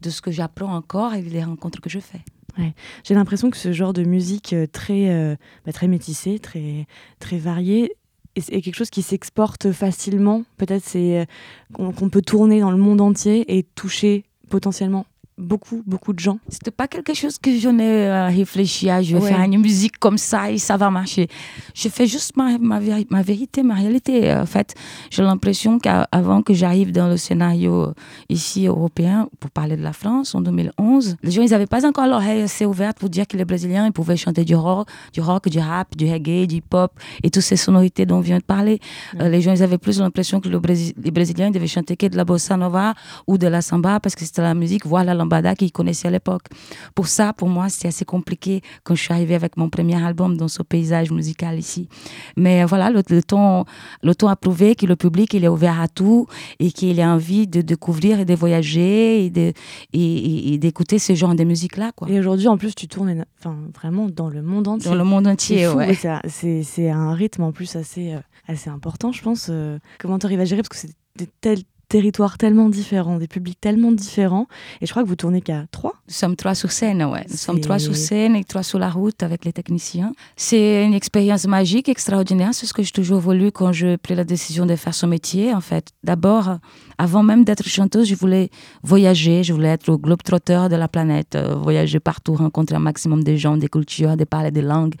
de 0.00 0.10
ce 0.10 0.20
que 0.20 0.30
j'apprends 0.30 0.74
encore 0.74 1.14
et 1.14 1.22
des 1.22 1.42
rencontres 1.42 1.80
que 1.80 1.90
je 1.90 1.98
fais. 1.98 2.20
Ouais. 2.58 2.74
J'ai 3.04 3.14
l'impression 3.14 3.50
que 3.50 3.56
ce 3.56 3.72
genre 3.72 3.92
de 3.92 4.02
musique 4.02 4.54
très, 4.72 5.36
bah, 5.64 5.72
très 5.72 5.88
métissée, 5.88 6.38
très, 6.38 6.86
très 7.20 7.38
variée, 7.38 7.92
est 8.36 8.60
quelque 8.60 8.76
chose 8.76 8.90
qui 8.90 9.02
s'exporte 9.02 9.72
facilement. 9.72 10.44
Peut-être 10.56 10.84
c'est 10.84 11.26
qu'on 11.72 12.08
peut 12.08 12.22
tourner 12.22 12.60
dans 12.60 12.70
le 12.70 12.76
monde 12.76 13.00
entier 13.00 13.56
et 13.56 13.62
toucher 13.62 14.24
potentiellement 14.48 15.06
beaucoup, 15.40 15.82
beaucoup 15.86 16.12
de 16.12 16.18
gens. 16.18 16.38
C'était 16.48 16.70
pas 16.70 16.88
quelque 16.88 17.14
chose 17.14 17.38
que 17.38 17.56
je 17.58 17.68
n'ai 17.68 18.06
euh, 18.06 18.26
réfléchi 18.26 18.88
à, 18.90 19.02
je 19.02 19.16
vais 19.16 19.26
faire 19.26 19.40
une 19.40 19.58
musique 19.58 19.98
comme 19.98 20.18
ça 20.18 20.50
et 20.50 20.58
ça 20.58 20.76
va 20.76 20.90
marcher. 20.90 21.28
Je 21.74 21.88
fais 21.88 22.06
juste 22.06 22.36
ma, 22.36 22.58
ma, 22.58 22.80
ma 23.10 23.22
vérité, 23.22 23.62
ma 23.62 23.74
réalité. 23.74 24.32
En 24.32 24.46
fait, 24.46 24.74
j'ai 25.10 25.22
l'impression 25.22 25.78
qu'avant 25.78 26.42
que 26.42 26.54
j'arrive 26.54 26.92
dans 26.92 27.08
le 27.08 27.16
scénario 27.16 27.82
euh, 27.82 27.94
ici 28.28 28.66
européen, 28.66 29.28
pour 29.40 29.50
parler 29.50 29.76
de 29.76 29.82
la 29.82 29.92
France, 29.92 30.34
en 30.34 30.40
2011, 30.40 31.16
les 31.22 31.30
gens, 31.30 31.42
ils 31.42 31.50
n'avaient 31.50 31.66
pas 31.66 31.86
encore 31.86 32.06
l'oreille 32.06 32.42
assez 32.42 32.64
ouverte 32.64 32.98
pour 32.98 33.08
dire 33.08 33.26
que 33.26 33.36
les 33.36 33.44
Brésiliens, 33.44 33.86
ils 33.86 33.92
pouvaient 33.92 34.16
chanter 34.16 34.44
du 34.44 34.54
rock, 34.54 34.88
du 35.12 35.20
rock, 35.20 35.48
du 35.48 35.58
rap, 35.58 35.96
du 35.96 36.10
reggae, 36.10 36.46
du 36.46 36.62
pop 36.62 36.92
et 37.22 37.30
toutes 37.30 37.42
ces 37.42 37.56
sonorités 37.56 38.06
dont 38.06 38.18
on 38.18 38.20
vient 38.20 38.38
de 38.38 38.44
parler. 38.44 38.80
Euh, 39.20 39.28
les 39.28 39.40
gens, 39.40 39.52
ils 39.52 39.62
avaient 39.62 39.78
plus 39.78 39.98
l'impression 40.00 40.40
que 40.40 40.48
le 40.48 40.60
les 41.02 41.10
Brésiliens 41.10 41.48
ils 41.48 41.52
devaient 41.52 41.66
chanter 41.66 41.96
que 41.96 42.06
de 42.06 42.16
la 42.16 42.24
bossa 42.24 42.56
nova 42.56 42.94
ou 43.26 43.38
de 43.38 43.46
la 43.46 43.62
samba 43.62 43.98
parce 44.00 44.14
que 44.14 44.24
c'était 44.24 44.42
la 44.42 44.54
musique, 44.54 44.86
voilà 44.86 45.14
la 45.14 45.24
lambada 45.30 45.54
qu'ils 45.54 45.72
connaissaient 45.72 46.08
à 46.08 46.10
l'époque. 46.10 46.46
Pour 46.94 47.06
ça, 47.06 47.32
pour 47.32 47.48
moi, 47.48 47.68
c'était 47.68 47.88
assez 47.88 48.04
compliqué 48.04 48.62
quand 48.84 48.94
je 48.94 49.02
suis 49.02 49.12
arrivée 49.12 49.34
avec 49.34 49.56
mon 49.56 49.70
premier 49.70 50.02
album 50.02 50.36
dans 50.36 50.48
ce 50.48 50.62
paysage 50.62 51.10
musical 51.10 51.58
ici. 51.58 51.88
Mais 52.36 52.64
voilà, 52.64 52.90
le, 52.90 53.22
temps, 53.22 53.64
le 54.02 54.14
temps 54.14 54.28
a 54.28 54.36
prouvé 54.36 54.74
que 54.74 54.86
le 54.86 54.96
public, 54.96 55.32
il 55.34 55.44
est 55.44 55.48
ouvert 55.48 55.80
à 55.80 55.88
tout 55.88 56.26
et 56.58 56.72
qu'il 56.72 57.00
a 57.00 57.08
envie 57.08 57.46
de 57.46 57.60
découvrir 57.60 58.20
et 58.20 58.24
de 58.24 58.34
voyager 58.34 59.24
et, 59.24 59.30
de, 59.30 59.52
et, 59.92 60.58
d'écouter 60.58 60.98
ce 60.98 61.14
genre 61.14 61.34
de 61.34 61.44
musique-là. 61.44 61.92
Et 62.08 62.18
aujourd'hui, 62.18 62.48
en 62.48 62.58
plus, 62.58 62.74
tu 62.74 62.88
tournes 62.88 63.24
enfin, 63.38 63.56
vraiment 63.74 64.08
dans 64.08 64.28
le 64.28 64.42
monde 64.42 64.68
entier. 64.68 64.90
Dans 64.90 64.96
le 64.96 65.04
monde 65.04 65.26
entier, 65.26 65.68
ouais. 65.68 65.96
C'est 66.28 66.90
un 66.90 67.12
rythme 67.12 67.42
en 67.42 67.52
plus 67.52 67.76
assez, 67.76 68.14
euh, 68.14 68.18
assez 68.48 68.70
important, 68.70 69.12
je 69.12 69.22
pense. 69.22 69.48
Euh, 69.50 69.78
comment 69.98 70.18
tu 70.18 70.26
arrives 70.26 70.40
à 70.40 70.44
gérer? 70.44 70.62
Parce 70.62 70.80
que 70.80 70.88
c'est 70.88 71.30
tel 71.40 71.60
territoires 71.90 72.38
tellement 72.38 72.68
différents, 72.68 73.18
des 73.18 73.26
publics 73.26 73.60
tellement 73.60 73.90
différents. 73.90 74.46
Et 74.80 74.86
je 74.86 74.92
crois 74.92 75.02
que 75.02 75.08
vous 75.08 75.16
tournez 75.16 75.42
qu'à 75.42 75.64
trois. 75.72 75.94
Nous 76.08 76.14
sommes 76.14 76.36
trois 76.36 76.54
sur 76.54 76.70
scène, 76.70 77.02
ouais. 77.04 77.26
Nous 77.28 77.36
sommes 77.36 77.60
trois 77.60 77.80
sur 77.80 77.96
scène 77.96 78.36
et 78.36 78.44
trois 78.44 78.62
sur 78.62 78.78
la 78.78 78.88
route 78.88 79.22
avec 79.24 79.44
les 79.44 79.52
techniciens. 79.52 80.12
C'est 80.36 80.84
une 80.86 80.94
expérience 80.94 81.46
magique, 81.46 81.88
extraordinaire. 81.88 82.50
C'est 82.52 82.66
ce 82.66 82.72
que 82.72 82.84
j'ai 82.84 82.92
toujours 82.92 83.18
voulu 83.18 83.50
quand 83.50 83.72
je 83.72 83.96
pris 83.96 84.14
la 84.14 84.22
décision 84.22 84.66
de 84.66 84.76
faire 84.76 84.94
ce 84.94 85.04
métier, 85.04 85.52
en 85.52 85.60
fait. 85.60 85.88
D'abord, 86.04 86.58
avant 86.96 87.24
même 87.24 87.42
d'être 87.44 87.66
chanteuse, 87.66 88.08
je 88.08 88.14
voulais 88.14 88.50
voyager. 88.84 89.42
Je 89.42 89.52
voulais 89.52 89.70
être 89.70 89.88
le 89.88 89.96
globe-trotteur 89.96 90.68
de 90.68 90.76
la 90.76 90.86
planète, 90.86 91.34
euh, 91.34 91.56
voyager 91.56 91.98
partout, 91.98 92.34
rencontrer 92.34 92.76
un 92.76 92.80
maximum 92.80 93.24
de 93.24 93.34
gens, 93.34 93.56
des 93.56 93.68
cultures, 93.68 94.16
de 94.16 94.24
parler 94.24 94.52
des 94.52 94.62
langues. 94.62 94.94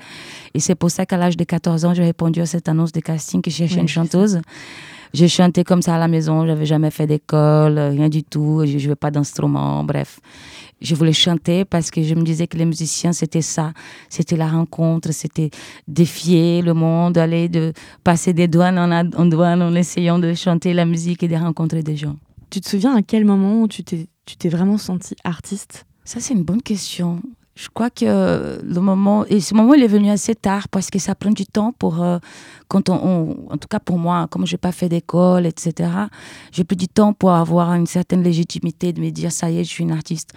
Et 0.54 0.60
c'est 0.60 0.74
pour 0.74 0.90
ça 0.90 1.06
qu'à 1.06 1.16
l'âge 1.16 1.36
de 1.36 1.44
14 1.44 1.84
ans, 1.84 1.94
j'ai 1.94 2.02
répondu 2.02 2.40
à 2.40 2.46
cette 2.46 2.68
annonce 2.68 2.90
de 2.90 3.00
casting 3.00 3.42
que 3.42 3.50
je 3.50 3.56
cherchais 3.58 3.80
une 3.80 3.88
chanteuse. 3.88 4.40
J'ai 5.12 5.26
chanté 5.28 5.64
comme 5.64 5.82
ça 5.82 5.96
à 5.96 5.98
la 5.98 6.06
maison, 6.06 6.46
j'avais 6.46 6.66
jamais 6.66 6.90
fait 6.90 7.06
d'école, 7.06 7.78
rien 7.78 8.08
du 8.08 8.22
tout, 8.22 8.62
je 8.64 8.78
jouais 8.78 8.94
pas 8.94 9.10
d'instrument, 9.10 9.82
bref. 9.82 10.20
Je 10.80 10.94
voulais 10.94 11.12
chanter 11.12 11.64
parce 11.64 11.90
que 11.90 12.02
je 12.02 12.14
me 12.14 12.22
disais 12.22 12.46
que 12.46 12.56
les 12.56 12.64
musiciens, 12.64 13.12
c'était 13.12 13.42
ça. 13.42 13.72
C'était 14.08 14.36
la 14.36 14.48
rencontre, 14.48 15.12
c'était 15.12 15.50
défier 15.86 16.62
le 16.62 16.74
monde, 16.74 17.18
aller 17.18 17.48
de 17.48 17.72
passer 18.02 18.32
des 18.32 18.48
douanes 18.48 18.78
en, 18.78 18.90
en 18.90 19.26
douane 19.26 19.62
en 19.62 19.74
essayant 19.74 20.18
de 20.18 20.32
chanter 20.32 20.72
la 20.72 20.86
musique 20.86 21.22
et 21.22 21.28
de 21.28 21.36
rencontrer 21.36 21.82
des 21.82 21.96
gens. 21.96 22.16
Tu 22.48 22.60
te 22.60 22.68
souviens 22.68 22.96
à 22.96 23.02
quel 23.02 23.24
moment 23.24 23.62
où 23.62 23.68
tu 23.68 23.82
t'es 23.84 24.48
vraiment 24.48 24.78
senti 24.78 25.16
artiste? 25.24 25.86
Ça, 26.04 26.18
c'est 26.20 26.34
une 26.34 26.44
bonne 26.44 26.62
question 26.62 27.20
je 27.56 27.68
crois 27.68 27.90
que 27.90 28.60
le 28.62 28.80
moment, 28.80 29.24
et 29.26 29.40
ce 29.40 29.54
moment 29.54 29.74
il 29.74 29.82
est 29.82 29.88
venu 29.88 30.10
assez 30.10 30.34
tard 30.34 30.68
parce 30.68 30.88
que 30.88 30.98
ça 30.98 31.14
prend 31.14 31.30
du 31.30 31.46
temps 31.46 31.72
pour, 31.78 32.02
euh, 32.02 32.18
quand 32.68 32.88
on, 32.88 33.36
en 33.50 33.56
tout 33.56 33.68
cas 33.68 33.80
pour 33.80 33.98
moi, 33.98 34.28
comme 34.30 34.46
je 34.46 34.54
n'ai 34.54 34.58
pas 34.58 34.72
fait 34.72 34.88
d'école, 34.88 35.46
etc., 35.46 35.90
j'ai 36.52 36.64
plus 36.64 36.76
du 36.76 36.88
temps 36.88 37.12
pour 37.12 37.32
avoir 37.32 37.74
une 37.74 37.86
certaine 37.86 38.22
légitimité 38.22 38.92
de 38.92 39.00
me 39.00 39.10
dire 39.10 39.32
ça 39.32 39.50
y 39.50 39.58
est, 39.58 39.64
je 39.64 39.70
suis 39.70 39.82
une 39.82 39.92
artiste. 39.92 40.32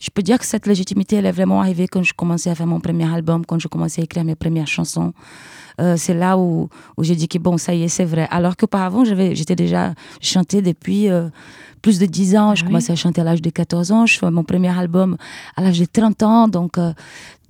Je 0.00 0.10
peux 0.10 0.22
dire 0.22 0.38
que 0.38 0.46
cette 0.46 0.66
légitimité, 0.66 1.16
elle 1.16 1.26
est 1.26 1.32
vraiment 1.32 1.60
arrivée 1.60 1.86
quand 1.86 2.02
je 2.02 2.14
commençais 2.14 2.50
à 2.50 2.54
faire 2.54 2.66
mon 2.66 2.80
premier 2.80 3.12
album, 3.12 3.44
quand 3.46 3.58
je 3.58 3.68
commençais 3.68 4.00
à 4.00 4.04
écrire 4.04 4.24
mes 4.24 4.34
premières 4.34 4.66
chansons. 4.66 5.12
Euh, 5.80 5.96
c'est 5.96 6.14
là 6.14 6.38
où, 6.38 6.68
où 6.96 7.04
j'ai 7.04 7.16
dit 7.16 7.28
que 7.28 7.38
bon, 7.38 7.58
ça 7.58 7.74
y 7.74 7.84
est, 7.84 7.88
c'est 7.88 8.04
vrai. 8.04 8.28
Alors 8.30 8.56
qu'auparavant, 8.56 9.04
j'étais 9.04 9.56
déjà 9.56 9.94
chanté 10.20 10.62
depuis. 10.62 11.10
Euh, 11.10 11.28
plus 11.84 11.98
de 11.98 12.06
10 12.06 12.36
ans. 12.36 12.54
Je 12.54 12.64
commençais 12.64 12.92
à 12.92 12.96
chanter 12.96 13.20
à 13.20 13.24
l'âge 13.24 13.42
de 13.42 13.50
14 13.50 13.92
ans. 13.92 14.06
Je 14.06 14.18
fais 14.18 14.30
mon 14.30 14.42
premier 14.42 14.70
album 14.70 15.18
à 15.54 15.60
l'âge 15.60 15.78
de 15.78 15.84
30 15.84 16.22
ans. 16.22 16.48
Donc, 16.48 16.78
euh, 16.78 16.94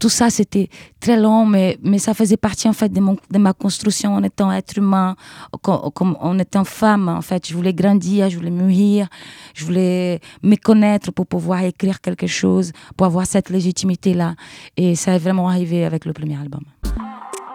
tout 0.00 0.08
ça, 0.08 0.28
c'était 0.28 0.68
très 0.98 1.16
long, 1.16 1.46
mais, 1.46 1.78
mais 1.84 1.98
ça 1.98 2.14
faisait 2.14 2.36
partie, 2.36 2.68
en 2.68 2.72
fait, 2.72 2.88
de, 2.92 2.98
mon, 3.00 3.16
de 3.30 3.38
ma 3.38 3.52
construction 3.52 4.12
en 4.12 4.24
étant 4.24 4.50
être 4.50 4.76
humain, 4.76 5.14
comme, 5.62 6.16
en 6.20 6.36
étant 6.40 6.64
femme. 6.64 7.08
En 7.08 7.22
fait, 7.22 7.46
je 7.48 7.54
voulais 7.54 7.72
grandir, 7.72 8.28
je 8.28 8.36
voulais 8.36 8.50
mûrir, 8.50 9.06
je 9.54 9.64
voulais 9.64 10.20
me 10.42 10.56
connaître 10.56 11.12
pour 11.12 11.28
pouvoir 11.28 11.62
écrire 11.62 12.00
quelque 12.00 12.26
chose, 12.26 12.72
pour 12.96 13.06
avoir 13.06 13.26
cette 13.26 13.50
légitimité-là. 13.50 14.34
Et 14.76 14.96
ça 14.96 15.12
est 15.14 15.20
vraiment 15.20 15.48
arrivé 15.48 15.84
avec 15.84 16.04
le 16.04 16.12
premier 16.12 16.36
album. 16.36 16.64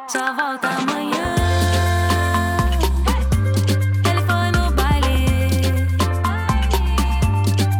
só 0.09 0.33
volta 0.33 0.67
amanhã. 0.69 1.35
Ele 4.09 4.21
foi 4.23 4.51
no 4.57 4.71
baile, 4.71 5.87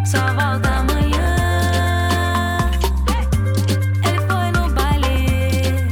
só 0.06 0.20
volta 0.36 0.70
amanhã. 0.70 1.36
Ele 4.06 4.20
foi 4.28 4.52
no 4.52 4.70
baile. 4.76 5.88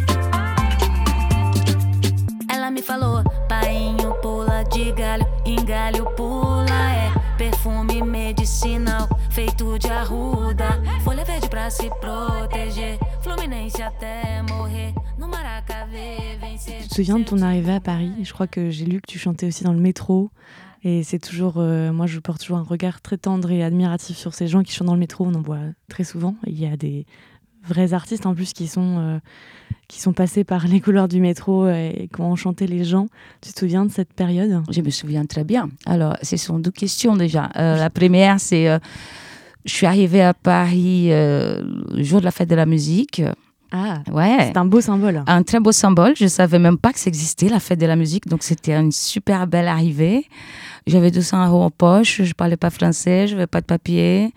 Ela 2.48 2.70
me 2.70 2.84
falou: 2.84 3.24
painho 3.50 4.14
pula 4.22 4.64
de 4.66 4.92
galho, 4.92 5.26
em 5.44 5.66
galho 5.66 6.06
pula, 6.12 6.92
é 6.92 7.12
perfume 7.36 8.04
medicinal. 8.04 9.10
Ça 9.38 9.44
Tu 16.82 16.88
te 16.88 16.96
souviens 16.96 17.20
de 17.20 17.24
ton 17.24 17.42
arrivée 17.44 17.74
à 17.74 17.80
Paris? 17.80 18.12
Je 18.24 18.34
crois 18.34 18.48
que 18.48 18.72
j'ai 18.72 18.86
lu 18.86 19.00
que 19.00 19.06
tu 19.08 19.20
chantais 19.20 19.46
aussi 19.46 19.64
dans 19.64 19.74
le 19.74 19.80
métro. 19.80 20.32
Et 20.84 21.04
c'est 21.04 21.20
toujours, 21.20 21.56
euh, 21.58 21.94
moi 21.94 22.08
je 22.08 22.18
porte 22.18 22.42
toujours 22.42 22.58
un 22.58 22.64
regard 22.64 23.00
très 23.00 23.18
tendre 23.18 23.52
et 23.52 23.64
admiratif 23.64 24.18
sur 24.18 24.34
ces 24.34 24.48
gens 24.48 24.64
qui 24.64 24.74
chantent 24.74 24.88
dans 24.88 24.96
le 24.96 25.00
métro. 25.00 25.24
On 25.28 25.36
en 25.36 25.42
voit 25.42 25.60
très 25.88 26.04
souvent. 26.04 26.36
Il 26.48 26.60
y 26.60 26.66
a 26.66 26.76
des 26.76 27.06
vrais 27.64 27.94
artistes 27.94 28.26
en 28.26 28.34
plus 28.34 28.54
qui 28.54 28.66
sont, 28.66 28.98
euh, 28.98 29.20
qui 29.88 30.02
sont 30.02 30.14
passés 30.14 30.46
par 30.46 30.66
les 30.68 30.82
couleurs 30.82 31.08
du 31.08 31.22
métro 31.22 31.70
et 31.70 32.10
qui 32.12 32.22
ont 32.22 32.32
enchanté 32.32 32.66
les 32.66 32.84
gens. 32.84 33.06
Tu 33.42 33.54
te 33.54 33.60
souviens 33.60 33.86
de 33.86 33.92
cette 33.92 34.14
période? 34.14 34.64
Je 34.72 34.82
me 34.82 34.90
souviens 34.90 35.28
très 35.28 35.44
bien. 35.44 35.70
Alors, 35.86 36.18
ce 36.24 36.38
sont 36.38 36.58
deux 36.58 36.72
questions 36.72 37.16
déjà. 37.16 37.52
Euh, 37.56 37.76
la 37.76 37.92
première, 37.92 38.40
c'est 38.40 38.80
je 39.68 39.74
suis 39.74 39.86
arrivée 39.86 40.22
à 40.22 40.34
Paris 40.34 41.08
euh, 41.12 41.62
le 41.94 42.04
jour 42.04 42.20
de 42.20 42.26
la 42.26 42.32
fête 42.32 42.50
de 42.50 42.56
la 42.56 42.66
musique. 42.66 43.22
Ah, 43.72 44.02
ouais. 44.14 44.38
C'est 44.40 44.58
un 44.58 44.66
beau 44.66 44.80
symbole. 44.80 45.24
Un 45.28 45.44
très 45.44 45.60
beau 45.60 45.74
symbole. 45.74 46.14
Je 46.16 46.28
savais 46.28 46.58
même 46.58 46.78
pas 46.78 46.94
que 46.94 47.00
ça 47.00 47.10
existait, 47.10 47.50
la 47.50 47.60
fête 47.60 47.80
de 47.80 47.86
la 47.86 47.98
musique. 47.98 48.28
Donc, 48.28 48.44
c'était 48.44 48.74
une 48.74 48.94
super 48.94 49.46
belle 49.46 49.68
arrivée. 49.68 50.26
J'avais 50.88 51.12
200 51.12 51.48
euros 51.48 51.64
en 51.64 51.70
poche. 51.70 52.22
Je 52.24 52.34
parlais 52.34 52.56
pas 52.56 52.70
français. 52.70 53.28
Je 53.28 53.34
n'avais 53.34 53.48
pas 53.48 53.60
de 53.60 53.66
papier. 53.66 54.34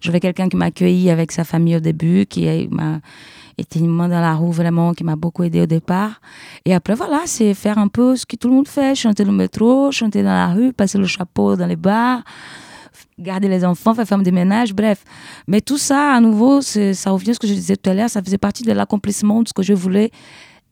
J'avais 0.00 0.20
quelqu'un 0.20 0.48
qui 0.48 0.56
m'a 0.56 0.66
accueilli 0.66 1.10
avec 1.10 1.32
sa 1.32 1.42
famille 1.42 1.74
au 1.74 1.80
début, 1.80 2.24
qui 2.26 2.68
m'a 2.70 3.00
été 3.58 3.80
une 3.80 3.90
main 3.90 4.08
dans 4.08 4.20
la 4.20 4.34
roue 4.34 4.52
vraiment, 4.52 4.94
qui 4.94 5.02
m'a 5.02 5.16
beaucoup 5.16 5.42
aidé 5.42 5.60
au 5.60 5.66
départ. 5.66 6.20
Et 6.64 6.72
après, 6.72 6.94
voilà, 6.94 7.22
c'est 7.24 7.54
faire 7.54 7.78
un 7.78 7.88
peu 7.88 8.14
ce 8.14 8.26
que 8.26 8.36
tout 8.36 8.46
le 8.46 8.54
monde 8.54 8.68
fait. 8.68 8.94
Chanter 8.94 9.24
le 9.24 9.32
métro, 9.32 9.90
chanter 9.90 10.22
dans 10.22 10.28
la 10.28 10.54
rue, 10.54 10.72
passer 10.72 10.98
le 10.98 11.06
chapeau 11.06 11.56
dans 11.56 11.66
les 11.66 11.74
bars 11.74 12.22
garder 13.18 13.48
les 13.48 13.64
enfants, 13.64 13.94
faire 13.94 14.06
femme 14.06 14.22
de 14.22 14.30
ménage, 14.30 14.74
bref. 14.74 15.04
Mais 15.46 15.60
tout 15.60 15.78
ça, 15.78 16.12
à 16.12 16.20
nouveau, 16.20 16.60
ça 16.62 17.10
revient 17.10 17.30
à 17.30 17.34
ce 17.34 17.38
que 17.38 17.46
je 17.46 17.54
disais 17.54 17.76
tout 17.76 17.90
à 17.90 17.94
l'heure, 17.94 18.10
ça 18.10 18.22
faisait 18.22 18.38
partie 18.38 18.62
de 18.62 18.72
l'accomplissement 18.72 19.42
de 19.42 19.48
ce 19.48 19.52
que 19.52 19.62
je 19.62 19.74
voulais 19.74 20.10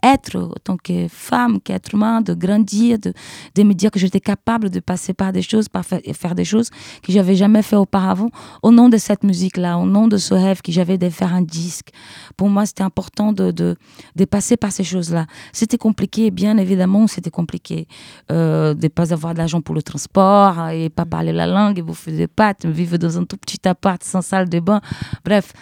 être 0.03 0.37
en 0.37 0.55
tant 0.63 0.77
que 0.77 1.09
femme, 1.09 1.61
qu'être 1.61 1.95
humain, 1.95 2.21
de 2.21 2.35
grandir, 2.35 2.99
de, 2.99 3.13
de 3.55 3.63
me 3.63 3.75
dire 3.75 3.91
que 3.91 3.99
j'étais 3.99 4.21
capable 4.21 4.71
de 4.71 4.81
passer 4.81 5.15
par 5.15 5.33
des 5.33 5.43
choses, 5.43 5.69
par 5.69 5.85
faire, 5.85 6.35
des 6.35 6.45
choses 6.45 6.71
que 7.03 7.13
j'avais 7.13 7.35
jamais 7.35 7.63
fait 7.63 7.77
auparavant, 7.77 8.31
au 8.63 8.71
nom 8.71 8.89
de 8.89 8.97
cette 8.97 9.25
musique-là, 9.25 9.79
au 9.79 9.87
nom 9.87 10.09
de 10.09 10.17
ce 10.17 10.35
rêve 10.35 10.63
que 10.63 10.73
j'avais 10.73 10.99
de 10.99 11.09
faire 11.11 11.35
un 11.35 11.43
disque. 11.43 11.91
Pour 12.37 12.49
moi, 12.49 12.67
c'était 12.67 12.83
important 12.83 13.33
de, 13.33 13.51
de, 13.51 13.77
de, 14.15 14.25
passer 14.25 14.57
par 14.57 14.73
ces 14.73 14.85
choses-là. 14.85 15.27
C'était 15.53 15.79
compliqué, 15.79 16.31
bien 16.31 16.57
évidemment, 16.59 17.07
c'était 17.07 17.31
compliqué 17.31 17.87
euh, 18.31 18.75
de 18.75 18.85
ne 18.85 18.89
pas 18.89 19.13
avoir 19.13 19.33
de 19.33 19.39
l'argent 19.39 19.61
pour 19.61 19.75
le 19.75 19.83
transport 19.83 20.69
et 20.71 20.89
pas 20.89 21.05
parler 21.05 21.33
la 21.33 21.47
langue 21.47 21.79
et 21.79 21.83
vous 21.83 21.95
des 22.07 22.27
pâtes, 22.27 22.67
vivre 22.67 22.97
dans 22.97 23.19
un 23.19 23.25
tout 23.25 23.37
petit 23.37 23.67
appart 23.67 24.03
sans 24.03 24.23
salle 24.23 24.49
de 24.49 24.61
bain. 24.61 24.81
Bref, 25.25 25.53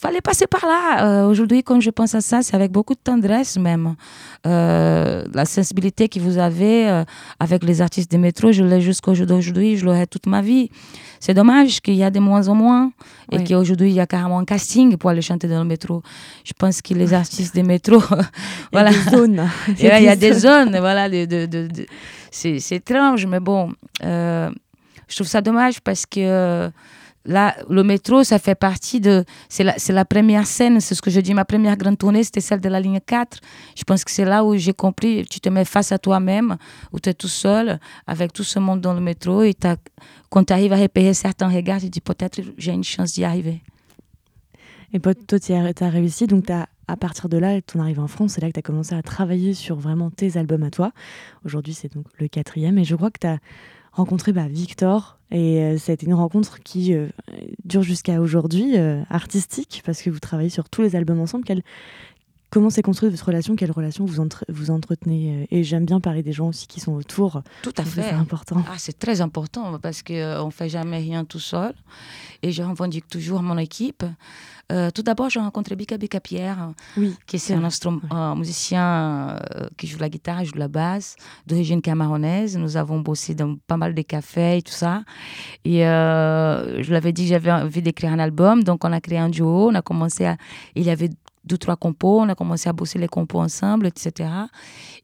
fallait 0.00 0.22
passer 0.22 0.46
par 0.46 0.66
là. 0.66 1.04
Euh, 1.04 1.26
aujourd'hui, 1.28 1.62
quand 1.62 1.80
je 1.80 1.90
pense 1.90 2.14
à 2.14 2.22
ça, 2.22 2.42
c'est 2.42 2.54
avec 2.56 2.72
beaucoup 2.72 2.94
de 2.94 3.00
tendresse 3.04 3.58
même. 3.58 3.96
Euh, 4.46 5.24
la 5.34 5.44
sensibilité 5.44 6.08
que 6.08 6.18
vous 6.18 6.38
avez 6.38 6.88
euh, 6.88 7.04
avec 7.38 7.62
les 7.64 7.82
artistes 7.82 8.10
des 8.10 8.16
métros, 8.16 8.50
je 8.50 8.64
l'ai 8.64 8.80
jusqu'à 8.80 9.10
aujourd'hui, 9.10 9.76
je 9.76 9.84
l'aurai 9.84 10.06
toute 10.06 10.26
ma 10.26 10.40
vie. 10.40 10.70
C'est 11.20 11.34
dommage 11.34 11.80
qu'il 11.82 11.96
y 11.96 12.02
a 12.02 12.10
de 12.10 12.18
moins 12.18 12.48
en 12.48 12.54
moins 12.54 12.92
et 13.30 13.44
qu'aujourd'hui, 13.44 13.90
il 13.90 13.94
y 13.94 14.00
a 14.00 14.06
carrément 14.06 14.38
un 14.38 14.46
casting 14.46 14.96
pour 14.96 15.10
aller 15.10 15.20
chanter 15.20 15.48
dans 15.48 15.58
le 15.58 15.68
métro. 15.68 16.02
Je 16.44 16.54
pense 16.58 16.80
que 16.80 16.94
les 16.94 17.12
artistes 17.12 17.54
des 17.54 17.62
métros, 17.62 18.02
voilà. 18.72 18.90
Il 19.00 19.04
y 19.04 19.06
a 19.06 19.06
des 19.06 19.10
zones. 19.10 19.48
il 19.78 19.84
y 19.84 20.08
a 20.08 20.16
des 20.16 20.32
zones, 20.32 20.78
voilà. 20.78 21.08
De, 21.10 21.26
de, 21.26 21.46
de, 21.46 21.86
c'est 22.30 22.72
étrange, 22.72 23.26
mais 23.26 23.40
bon, 23.40 23.72
je 24.02 25.14
trouve 25.14 25.26
ça 25.26 25.42
dommage 25.42 25.80
parce 25.82 26.06
que 26.06 26.70
Là, 27.26 27.54
le 27.68 27.82
métro, 27.82 28.24
ça 28.24 28.38
fait 28.38 28.54
partie 28.54 28.98
de. 28.98 29.24
C'est 29.50 29.62
la, 29.62 29.74
la, 29.90 30.04
première 30.06 30.46
scène, 30.46 30.80
c'est 30.80 30.94
ce 30.94 31.02
que 31.02 31.10
je 31.10 31.20
dis. 31.20 31.34
Ma 31.34 31.44
première 31.44 31.76
grande 31.76 31.98
tournée, 31.98 32.24
c'était 32.24 32.40
celle 32.40 32.60
de 32.60 32.68
la 32.68 32.80
ligne 32.80 32.98
4. 33.04 33.40
Je 33.76 33.84
pense 33.84 34.04
que 34.04 34.10
c'est 34.10 34.24
là 34.24 34.42
où 34.42 34.56
j'ai 34.56 34.72
compris. 34.72 35.26
Tu 35.28 35.38
te 35.38 35.50
mets 35.50 35.66
face 35.66 35.92
à 35.92 35.98
toi-même, 35.98 36.56
où 36.92 36.98
tu 36.98 37.10
es 37.10 37.14
tout 37.14 37.28
seul, 37.28 37.78
avec 38.06 38.32
tout 38.32 38.44
ce 38.44 38.58
monde 38.58 38.80
dans 38.80 38.94
le 38.94 39.00
métro. 39.00 39.42
Et 39.42 39.54
quand 40.30 40.44
tu 40.44 40.52
arrives 40.52 40.72
à 40.72 40.76
repérer 40.76 41.12
certains 41.12 41.48
regards, 41.48 41.80
tu 41.80 41.90
dis 41.90 42.00
peut-être 42.00 42.40
j'ai 42.56 42.72
une 42.72 42.84
chance 42.84 43.12
d'y 43.12 43.24
arriver. 43.24 43.62
Et 44.92 44.98
toi, 44.98 45.14
tu 45.14 45.52
as, 45.52 45.88
réussi. 45.88 46.26
Donc, 46.26 46.50
as, 46.50 46.68
à 46.88 46.96
partir 46.96 47.28
de 47.28 47.36
là, 47.36 47.60
ton 47.60 47.80
arrivée 47.80 48.00
en 48.00 48.08
France, 48.08 48.32
c'est 48.32 48.40
là 48.40 48.48
que 48.48 48.54
tu 48.54 48.58
as 48.58 48.62
commencé 48.62 48.94
à 48.94 49.02
travailler 49.02 49.54
sur 49.54 49.76
vraiment 49.76 50.10
tes 50.10 50.36
albums 50.36 50.62
à 50.62 50.70
toi. 50.70 50.92
Aujourd'hui, 51.44 51.74
c'est 51.74 51.92
donc 51.92 52.06
le 52.18 52.28
quatrième. 52.28 52.78
Et 52.78 52.84
je 52.84 52.96
crois 52.96 53.10
que 53.10 53.20
tu 53.20 53.26
as 53.26 53.38
rencontré 53.92 54.32
bah, 54.32 54.48
Victor. 54.48 55.18
Et 55.30 55.62
euh, 55.62 55.76
a 55.92 55.96
une 56.02 56.14
rencontre 56.14 56.58
qui 56.60 56.92
euh, 56.92 57.08
dure 57.64 57.82
jusqu'à 57.82 58.20
aujourd'hui, 58.20 58.76
euh, 58.76 59.02
artistique, 59.10 59.82
parce 59.86 60.02
que 60.02 60.10
vous 60.10 60.18
travaillez 60.18 60.50
sur 60.50 60.68
tous 60.68 60.82
les 60.82 60.96
albums 60.96 61.20
ensemble. 61.20 61.44
Comment 62.50 62.70
s'est 62.70 62.82
construite 62.82 63.12
votre 63.12 63.26
relation 63.26 63.54
Quelle 63.56 63.70
relation 63.70 64.04
vous, 64.04 64.26
vous 64.48 64.70
entretenez 64.70 65.46
Et 65.50 65.62
j'aime 65.62 65.84
bien 65.84 66.00
parler 66.00 66.22
des 66.22 66.32
gens 66.32 66.48
aussi 66.48 66.66
qui 66.66 66.80
sont 66.80 66.92
autour. 66.92 67.42
Tout 67.62 67.72
à 67.76 67.84
fait. 67.84 68.02
C'est 68.02 68.10
important. 68.10 68.62
Ah, 68.68 68.74
c'est 68.76 68.98
très 68.98 69.20
important 69.20 69.78
parce 69.78 70.02
qu'on 70.02 70.46
ne 70.46 70.50
fait 70.50 70.68
jamais 70.68 70.98
rien 70.98 71.24
tout 71.24 71.38
seul. 71.38 71.74
Et 72.42 72.52
je 72.52 72.62
revendique 72.62 73.08
toujours 73.08 73.42
mon 73.42 73.58
équipe. 73.58 74.04
Euh, 74.70 74.90
tout 74.90 75.02
d'abord, 75.02 75.30
j'ai 75.30 75.40
rencontré 75.40 75.74
Bika 75.74 75.98
Bika 75.98 76.20
Pierre, 76.20 76.72
qui 77.26 77.36
est 77.36 77.50
un, 78.10 78.34
musicien 78.36 79.38
euh, 79.56 79.68
qui 79.76 79.86
joue 79.88 79.98
la 79.98 80.08
guitare, 80.08 80.44
joue 80.44 80.56
la 80.56 80.68
basse, 80.68 81.16
d'origine 81.46 81.82
camerounaise. 81.82 82.56
Nous 82.56 82.76
avons 82.76 83.00
bossé 83.00 83.34
dans 83.34 83.56
pas 83.66 83.76
mal 83.76 83.94
de 83.94 84.02
cafés 84.02 84.58
et 84.58 84.62
tout 84.62 84.72
ça. 84.72 85.02
Et 85.64 85.86
euh, 85.86 86.82
je 86.82 86.92
l'avais 86.92 87.12
dit 87.12 87.26
j'avais 87.26 87.50
envie 87.50 87.82
d'écrire 87.82 88.12
un 88.12 88.18
album, 88.20 88.62
donc 88.62 88.84
on 88.84 88.92
a 88.92 89.00
créé 89.00 89.18
un 89.18 89.28
duo. 89.28 89.70
On 89.70 89.74
a 89.74 89.82
commencé 89.82 90.24
à. 90.24 90.36
Il 90.76 90.84
y 90.84 90.90
avait 90.90 91.10
deux, 91.44 91.58
trois 91.58 91.76
compos. 91.76 92.20
On 92.20 92.28
a 92.28 92.34
commencé 92.34 92.68
à 92.68 92.72
bosser 92.72 92.98
les 92.98 93.08
compos 93.08 93.40
ensemble, 93.40 93.86
etc. 93.86 94.28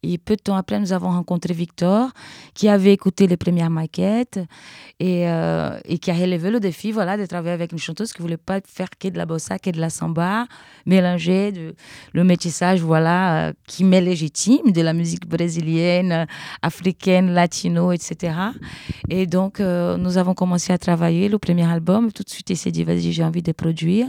Et 0.03 0.19
peu 0.19 0.37
de 0.37 0.43
temps 0.43 0.57
après, 0.57 0.79
nous 0.79 0.93
avons 0.93 1.11
rencontré 1.11 1.55
Victor, 1.55 2.11
qui 2.55 2.69
avait 2.69 2.93
écouté 2.93 3.27
les 3.27 3.37
premières 3.37 3.71
maquettes 3.71 4.41
et, 5.01 5.29
euh, 5.29 5.79
qui 6.01 6.11
a 6.11 6.15
relevé 6.15 6.51
le 6.51 6.61
défi 6.61 6.93
voilà, 6.93 7.17
de 7.17 7.27
travailler 7.27 7.55
avec 7.55 7.73
une 7.73 7.79
chanteuse 7.79 8.13
qui 8.13 8.21
ne 8.21 8.25
voulait 8.25 8.37
pas 8.37 8.61
faire 8.67 8.89
que 8.99 9.09
de 9.09 9.17
la 9.17 9.27
bossa, 9.27 9.59
que 9.59 9.71
de 9.71 9.81
la 9.81 9.91
samba, 9.91 10.47
mélanger 10.85 11.75
le 12.13 12.25
métissage 12.25 12.81
voilà, 12.81 13.49
euh, 13.49 13.53
qui 13.67 13.85
m'est 13.85 14.01
légitime 14.01 14.73
de 14.73 14.83
la 14.83 14.93
musique 14.93 15.27
brésilienne, 15.27 16.27
africaine, 16.63 17.33
latino, 17.33 17.93
etc. 17.93 18.35
Et 19.09 19.27
donc, 19.27 19.61
euh, 19.61 19.97
nous 19.97 20.19
avons 20.19 20.35
commencé 20.35 20.73
à 20.73 20.79
travailler 20.79 21.29
le 21.29 21.39
premier 21.39 21.65
album. 21.71 22.13
Tout 22.13 22.23
de 22.23 22.31
suite, 22.31 22.51
il 22.51 22.57
s'est 22.57 22.71
dit, 22.71 22.85
vas-y, 22.85 23.13
j'ai 23.13 23.25
envie 23.25 23.43
de 23.43 23.53
produire. 23.53 24.09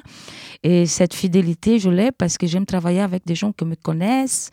Et 0.63 0.85
cette 0.85 1.13
fidélité, 1.13 1.79
je 1.79 1.89
l'ai 1.89 2.11
parce 2.17 2.37
que 2.37 2.47
j'aime 2.47 2.65
travailler 2.65 3.01
avec 3.01 3.25
des 3.25 3.35
gens 3.35 3.51
qui 3.51 3.65
me 3.65 3.75
connaissent, 3.75 4.49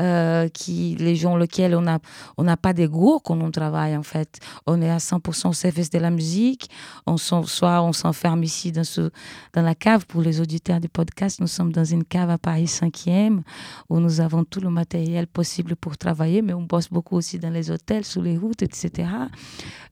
euh, 0.00 0.48
qui, 0.48 0.96
les 0.98 1.16
gens 1.16 1.36
lesquels 1.36 1.74
on 1.74 2.44
n'a 2.44 2.56
pas 2.56 2.72
d'ego 2.72 3.20
quand 3.20 3.40
on 3.40 3.50
travaille 3.50 3.96
en 3.96 4.02
fait. 4.02 4.38
On 4.66 4.80
est 4.80 4.90
à 4.90 4.98
100% 4.98 5.48
au 5.48 5.52
service 5.52 5.90
de 5.90 5.98
la 5.98 6.10
musique. 6.10 6.70
On 7.06 7.16
soit 7.16 7.82
on 7.82 7.92
s'enferme 7.92 8.42
ici 8.44 8.72
dans, 8.72 9.10
la 9.54 9.74
cave 9.74 10.06
pour 10.06 10.22
les 10.22 10.40
auditeurs 10.40 10.80
du 10.80 10.88
podcast. 10.88 11.40
Nous 11.40 11.46
sommes 11.46 11.72
dans 11.72 11.84
une 11.84 12.04
cave 12.04 12.30
à 12.30 12.38
Paris 12.38 12.66
5e 12.66 13.40
où 13.88 14.00
nous 14.00 14.20
avons 14.20 14.44
tout 14.44 14.60
le 14.60 14.70
matériel 14.70 15.26
possible 15.26 15.76
pour 15.76 15.96
travailler, 15.98 16.42
mais 16.42 16.52
on 16.52 16.62
bosse 16.62 16.88
beaucoup 16.88 17.16
aussi 17.16 17.38
dans 17.38 17.50
les 17.50 17.70
hôtels, 17.70 18.04
sous 18.04 18.22
les 18.22 18.36
routes, 18.36 18.62
etc. 18.62 19.08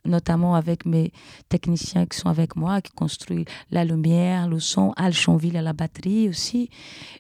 Notamment 0.04 0.54
avec 0.54 0.86
mes 0.86 1.12
techniciens 1.48 2.06
qui 2.06 2.18
sont 2.18 2.28
avec 2.28 2.56
moi, 2.56 2.80
qui 2.80 2.92
construisent 2.92 3.46
la 3.70 3.84
lumière, 3.84 4.48
le 4.48 4.60
son, 4.60 4.92
Al 4.96 5.12
à 5.54 5.62
la 5.62 5.72
batterie 5.72 6.28
aussi. 6.28 6.70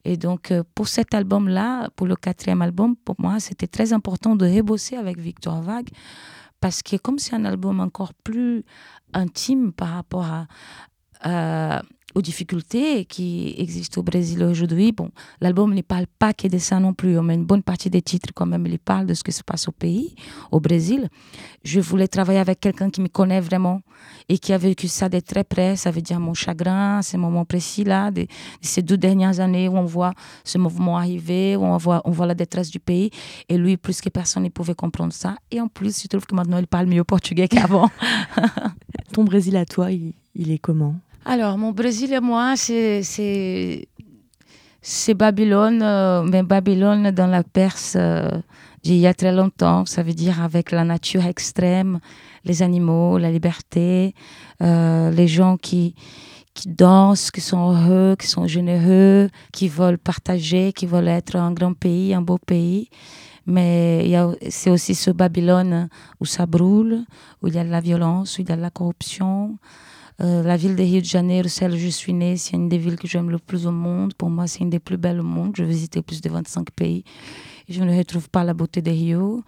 Et 0.04 0.16
donc, 0.16 0.50
euh, 0.50 0.62
pour 0.74 0.88
cet 0.88 1.14
album-là, 1.14 1.90
pour 1.96 2.06
le 2.06 2.16
quatrième 2.16 2.62
album, 2.62 2.96
pour 2.96 3.16
moi, 3.18 3.40
c'était 3.40 3.66
très 3.66 3.92
important 3.92 4.36
de 4.36 4.46
rebosser 4.46 4.96
avec 4.96 5.18
Victor 5.18 5.62
Vague 5.62 5.88
parce 6.60 6.82
que 6.82 6.96
comme 6.96 7.18
c'est 7.18 7.34
un 7.34 7.44
album 7.44 7.80
encore 7.80 8.14
plus 8.14 8.64
intime 9.12 9.72
par 9.72 9.90
rapport 9.90 10.26
à, 11.22 11.82
aux 12.16 12.22
difficultés 12.22 13.04
qui 13.04 13.54
existent 13.58 14.00
au 14.00 14.02
Brésil 14.02 14.42
aujourd'hui. 14.42 14.90
Bon, 14.90 15.10
l'album 15.42 15.74
ne 15.74 15.82
parle 15.82 16.06
pas 16.18 16.32
que 16.32 16.48
de 16.48 16.56
ça 16.56 16.80
non 16.80 16.94
plus, 16.94 17.20
mais 17.20 17.34
une 17.34 17.44
bonne 17.44 17.62
partie 17.62 17.90
des 17.90 18.00
titres 18.00 18.30
quand 18.34 18.46
même, 18.46 18.66
il 18.66 18.78
parle 18.78 19.04
de 19.04 19.12
ce 19.12 19.22
qui 19.22 19.32
se 19.32 19.44
passe 19.44 19.68
au 19.68 19.72
pays, 19.72 20.14
au 20.50 20.58
Brésil. 20.58 21.10
Je 21.62 21.78
voulais 21.78 22.08
travailler 22.08 22.38
avec 22.38 22.58
quelqu'un 22.60 22.88
qui 22.88 23.02
me 23.02 23.08
connaît 23.08 23.40
vraiment 23.40 23.82
et 24.30 24.38
qui 24.38 24.54
a 24.54 24.58
vécu 24.58 24.88
ça 24.88 25.10
de 25.10 25.20
très 25.20 25.44
près. 25.44 25.76
Ça 25.76 25.90
veut 25.90 26.00
dire 26.00 26.18
mon 26.18 26.32
chagrin, 26.32 27.02
ces 27.02 27.18
moments 27.18 27.44
précis-là, 27.44 28.10
ces 28.62 28.80
deux 28.80 28.96
dernières 28.96 29.38
années 29.40 29.68
où 29.68 29.76
on 29.76 29.84
voit 29.84 30.14
ce 30.42 30.56
mouvement 30.56 30.96
arriver, 30.96 31.54
où 31.54 31.64
on 31.64 31.76
voit, 31.76 32.02
la 32.26 32.34
détresse 32.34 32.70
du 32.70 32.80
pays. 32.80 33.10
Et 33.50 33.58
lui, 33.58 33.76
plus 33.76 34.00
que 34.00 34.08
personne, 34.08 34.46
il 34.46 34.50
pouvait 34.50 34.74
comprendre 34.74 35.12
ça. 35.12 35.36
Et 35.50 35.60
en 35.60 35.68
plus, 35.68 36.02
je 36.02 36.08
trouve 36.08 36.24
que 36.24 36.34
maintenant, 36.34 36.56
il 36.56 36.66
parle 36.66 36.86
mieux 36.86 37.04
portugais 37.04 37.46
qu'avant. 37.46 37.90
Ton 39.12 39.24
Brésil 39.24 39.54
à 39.58 39.66
toi, 39.66 39.90
il 39.92 40.50
est 40.50 40.58
comment? 40.58 40.94
Alors, 41.28 41.58
mon 41.58 41.72
Brésil 41.72 42.12
et 42.12 42.20
moi, 42.20 42.54
c'est 42.56 43.04
Babylone, 45.14 45.82
euh, 45.82 46.22
mais 46.22 46.44
Babylone 46.44 47.10
dans 47.10 47.26
la 47.26 47.42
Perse 47.42 47.94
euh, 47.96 48.30
il 48.84 48.94
y 48.94 49.08
a 49.08 49.12
très 49.12 49.32
longtemps. 49.32 49.84
Ça 49.86 50.04
veut 50.04 50.14
dire 50.14 50.40
avec 50.40 50.70
la 50.70 50.84
nature 50.84 51.26
extrême, 51.26 51.98
les 52.44 52.62
animaux, 52.62 53.18
la 53.18 53.32
liberté, 53.32 54.14
euh, 54.62 55.10
les 55.10 55.26
gens 55.26 55.56
qui, 55.56 55.96
qui 56.54 56.68
dansent, 56.68 57.32
qui 57.32 57.40
sont 57.40 57.72
heureux, 57.72 58.14
qui 58.16 58.28
sont 58.28 58.46
généreux, 58.46 59.28
qui 59.52 59.66
veulent 59.66 59.98
partager, 59.98 60.72
qui 60.72 60.86
veulent 60.86 61.08
être 61.08 61.34
un 61.34 61.50
grand 61.50 61.74
pays, 61.74 62.14
un 62.14 62.22
beau 62.22 62.38
pays. 62.38 62.88
Mais 63.46 64.12
c'est 64.48 64.70
aussi 64.70 64.94
ce 64.94 65.10
Babylone 65.10 65.88
où 66.20 66.24
ça 66.24 66.46
brûle, 66.46 67.04
où 67.42 67.48
il 67.48 67.54
y 67.54 67.58
a 67.58 67.64
de 67.64 67.70
la 67.70 67.80
violence, 67.80 68.38
où 68.38 68.42
il 68.42 68.48
y 68.48 68.52
a 68.52 68.56
de 68.56 68.62
la 68.62 68.70
corruption, 68.70 69.58
euh, 70.22 70.42
la 70.42 70.56
ville 70.56 70.76
de 70.76 70.82
Rio 70.82 71.00
de 71.00 71.04
Janeiro, 71.04 71.48
celle 71.48 71.72
où 71.72 71.76
je 71.76 71.88
suis 71.88 72.14
née, 72.14 72.36
c'est 72.36 72.56
une 72.56 72.68
des 72.68 72.78
villes 72.78 72.96
que 72.96 73.06
j'aime 73.06 73.30
le 73.30 73.38
plus 73.38 73.66
au 73.66 73.70
monde. 73.70 74.14
Pour 74.14 74.30
moi, 74.30 74.46
c'est 74.46 74.60
une 74.60 74.70
des 74.70 74.78
plus 74.78 74.96
belles 74.96 75.20
au 75.20 75.24
monde. 75.24 75.54
Je 75.56 75.64
visité 75.64 76.00
plus 76.00 76.22
de 76.22 76.30
25 76.30 76.70
pays. 76.70 77.04
Je 77.68 77.82
ne 77.82 77.96
retrouve 77.96 78.30
pas 78.30 78.42
la 78.42 78.54
beauté 78.54 78.80
de 78.80 78.90
Rio. 78.90 79.42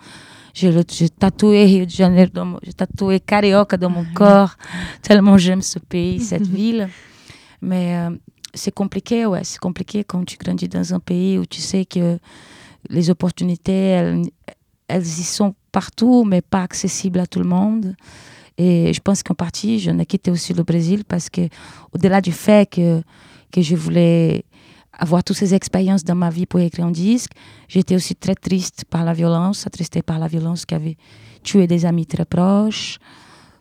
J'ai 0.53 1.09
tatoué 1.09 1.65
Rio 1.65 1.85
de 1.85 1.91
Janeiro, 1.91 2.59
j'ai 2.63 2.73
tatoué 2.73 3.21
Carioca 3.21 3.77
dans 3.77 3.91
mon 3.91 4.05
corps, 4.15 4.57
tellement 5.03 5.39
j'aime 5.39 5.63
ce 5.63 5.79
pays, 5.79 6.19
cette 6.21 6.47
ville. 6.47 6.89
Mais 7.63 7.97
euh, 7.97 8.11
c'est 8.55 8.75
compliqué, 8.75 9.25
ouais, 9.25 9.45
c'est 9.45 9.61
compliqué 9.61 10.03
quand 10.03 10.25
tu 10.25 10.37
grandis 10.37 10.69
dans 10.69 10.95
un 10.95 10.99
pays 10.99 11.39
où 11.39 11.47
tu 11.47 11.61
sais 11.61 11.85
que 11.85 12.19
les 12.91 13.09
opportunités, 13.09 13.73
elles, 13.73 14.23
elles 14.89 15.07
y 15.07 15.23
sont 15.23 15.55
partout, 15.71 16.25
mais 16.25 16.41
pas 16.43 16.63
accessibles 16.63 17.21
à 17.21 17.27
tout 17.27 17.39
le 17.39 17.49
monde. 17.49 17.95
Et 18.59 18.93
je 18.93 19.01
pense 19.01 19.23
qu'en 19.23 19.35
partie, 19.35 19.79
je 19.79 19.91
n'ai 19.91 20.05
quitté 20.05 20.31
aussi 20.31 20.53
le 20.53 20.65
Brésil 20.65 21.05
parce 21.05 21.31
que, 21.31 21.49
au-delà 21.93 22.21
du 22.21 22.33
fait 22.33 22.69
que, 22.69 23.03
que 23.53 23.63
je 23.63 23.77
voulais 23.77 24.45
avoir 24.93 25.23
toutes 25.23 25.37
ces 25.37 25.55
expériences 25.55 26.03
dans 26.03 26.17
ma 26.17 26.29
vie 26.29 26.45
pour 26.45 26.59
écrire 26.59 26.87
un 26.87 26.91
disque, 26.91 27.31
j'étais 27.69 27.95
aussi 27.95 28.17
très 28.17 28.35
triste 28.35 28.85
par 28.91 29.05
la 29.05 29.13
violence, 29.13 29.67
attristée 29.67 30.03
par 30.03 30.19
la 30.19 30.27
violence 30.27 30.67
qui 30.67 30.75
avait 30.75 30.97
tué 31.45 31.69
des 31.69 31.87
amis 31.87 32.05
très 32.05 32.25
proches, 32.25 32.99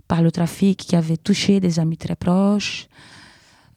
par 0.07 0.23
le 0.23 0.31
trafic 0.31 0.79
qui 0.79 0.95
avait 0.95 1.17
touché 1.17 1.59
des 1.59 1.79
amis 1.79 1.97
très 1.97 2.15
proches. 2.15 2.87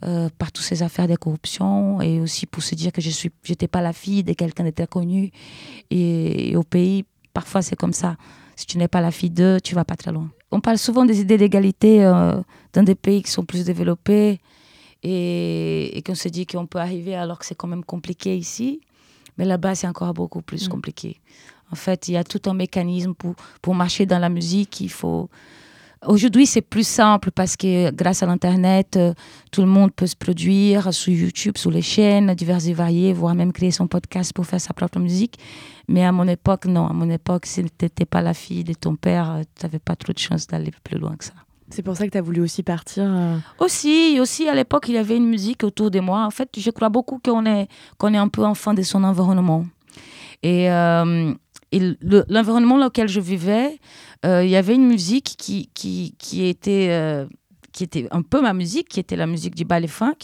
Euh, 0.02 0.30
par 0.38 0.50
toutes 0.50 0.64
ces 0.64 0.82
affaires 0.82 1.08
de 1.08 1.14
corruption 1.14 2.00
et 2.00 2.20
aussi 2.20 2.46
pour 2.46 2.62
se 2.62 2.74
dire 2.74 2.90
que 2.90 3.02
je 3.02 3.10
suis 3.10 3.30
j'étais 3.42 3.68
pas 3.68 3.82
la 3.82 3.92
fille 3.92 4.24
de 4.24 4.32
quelqu'un 4.32 4.64
de 4.64 4.70
très 4.70 4.86
connu 4.86 5.30
et, 5.90 6.56
au 6.56 6.62
pays 6.62 7.04
parfois 7.34 7.60
c'est 7.60 7.76
comme 7.76 7.92
ça 7.92 8.16
si 8.56 8.64
tu 8.64 8.78
n'es 8.78 8.88
pas 8.88 9.02
la 9.02 9.10
fille 9.10 9.28
d'eux 9.28 9.58
tu 9.62 9.74
vas 9.74 9.84
pas 9.84 9.96
très 9.96 10.10
loin 10.10 10.30
on 10.50 10.60
parle 10.60 10.78
souvent 10.78 11.04
des 11.04 11.20
idées 11.20 11.38
d'égalité 11.38 12.04
euh, 12.04 12.40
dans 12.72 12.82
des 12.82 12.94
pays 12.94 13.22
qui 13.22 13.30
sont 13.30 13.44
plus 13.44 13.64
développés 13.64 14.40
et, 15.02 16.02
qu'on 16.04 16.14
se 16.14 16.28
dit 16.28 16.46
qu'on 16.46 16.66
peut 16.66 16.78
arriver 16.78 17.14
alors 17.14 17.38
que 17.38 17.46
c'est 17.46 17.54
quand 17.54 17.68
même 17.68 17.84
compliqué 17.84 18.36
ici. 18.36 18.80
Mais 19.38 19.44
là-bas, 19.44 19.74
c'est 19.74 19.86
encore 19.86 20.12
beaucoup 20.12 20.42
plus 20.42 20.66
mm. 20.66 20.68
compliqué. 20.68 21.20
En 21.72 21.76
fait, 21.76 22.08
il 22.08 22.12
y 22.12 22.16
a 22.16 22.24
tout 22.24 22.42
un 22.46 22.54
mécanisme 22.54 23.14
pour, 23.14 23.34
pour 23.62 23.74
marcher 23.74 24.04
dans 24.04 24.18
la 24.18 24.28
musique. 24.28 24.80
Il 24.80 24.90
faut, 24.90 25.30
Aujourd'hui, 26.06 26.46
c'est 26.46 26.62
plus 26.62 26.86
simple 26.86 27.30
parce 27.30 27.58
que 27.58 27.90
grâce 27.90 28.22
à 28.22 28.26
l'Internet, 28.26 28.96
euh, 28.96 29.12
tout 29.52 29.60
le 29.60 29.66
monde 29.66 29.92
peut 29.92 30.06
se 30.06 30.16
produire 30.16 30.94
sur 30.94 31.12
YouTube, 31.12 31.58
sur 31.58 31.70
les 31.70 31.82
chaînes 31.82 32.32
diverses 32.34 32.66
et 32.68 32.72
variées, 32.72 33.12
voire 33.12 33.34
même 33.34 33.52
créer 33.52 33.70
son 33.70 33.86
podcast 33.86 34.32
pour 34.32 34.46
faire 34.46 34.62
sa 34.62 34.72
propre 34.72 34.98
musique. 34.98 35.38
Mais 35.88 36.02
à 36.02 36.10
mon 36.10 36.26
époque, 36.26 36.64
non. 36.64 36.86
À 36.86 36.94
mon 36.94 37.10
époque, 37.10 37.44
si 37.44 37.62
tu 37.64 37.70
n'étais 37.82 38.06
pas 38.06 38.22
la 38.22 38.32
fille 38.32 38.64
de 38.64 38.72
ton 38.72 38.96
père, 38.96 39.30
euh, 39.30 39.42
tu 39.54 39.66
n'avais 39.66 39.78
pas 39.78 39.94
trop 39.94 40.14
de 40.14 40.18
chance 40.18 40.46
d'aller 40.46 40.72
plus 40.84 40.98
loin 40.98 41.16
que 41.16 41.24
ça. 41.24 41.34
C'est 41.68 41.82
pour 41.82 41.94
ça 41.96 42.06
que 42.06 42.12
tu 42.12 42.18
as 42.18 42.22
voulu 42.22 42.40
aussi 42.40 42.62
partir 42.62 43.04
euh, 43.06 43.36
Aussi, 43.58 44.18
aussi 44.20 44.48
à 44.48 44.54
l'époque, 44.54 44.86
il 44.88 44.94
y 44.94 44.98
avait 44.98 45.18
une 45.18 45.28
musique 45.28 45.64
autour 45.64 45.90
de 45.90 46.00
moi. 46.00 46.24
En 46.24 46.30
fait, 46.30 46.48
je 46.56 46.70
crois 46.70 46.88
beaucoup 46.88 47.20
qu'on 47.22 47.44
est, 47.44 47.68
qu'on 47.98 48.14
est 48.14 48.18
un 48.18 48.28
peu 48.28 48.44
enfant 48.46 48.72
de 48.72 48.82
son 48.82 49.04
environnement. 49.04 49.66
Et, 50.42 50.70
et 51.72 51.96
l'environnement 52.28 52.78
dans 52.78 52.86
lequel 52.86 53.08
je 53.08 53.20
vivais, 53.20 53.78
euh, 54.26 54.44
il 54.44 54.50
y 54.50 54.56
avait 54.56 54.74
une 54.74 54.86
musique 54.86 55.36
qui, 55.38 55.70
qui, 55.72 56.14
qui 56.18 56.46
était 56.46 56.88
euh, 56.90 57.26
qui 57.72 57.84
était 57.84 58.08
un 58.10 58.22
peu 58.22 58.40
ma 58.40 58.52
musique, 58.52 58.88
qui 58.88 58.98
était 58.98 59.16
la 59.16 59.26
musique 59.26 59.54
du 59.54 59.64
ballet 59.64 59.86
funk, 59.86 60.16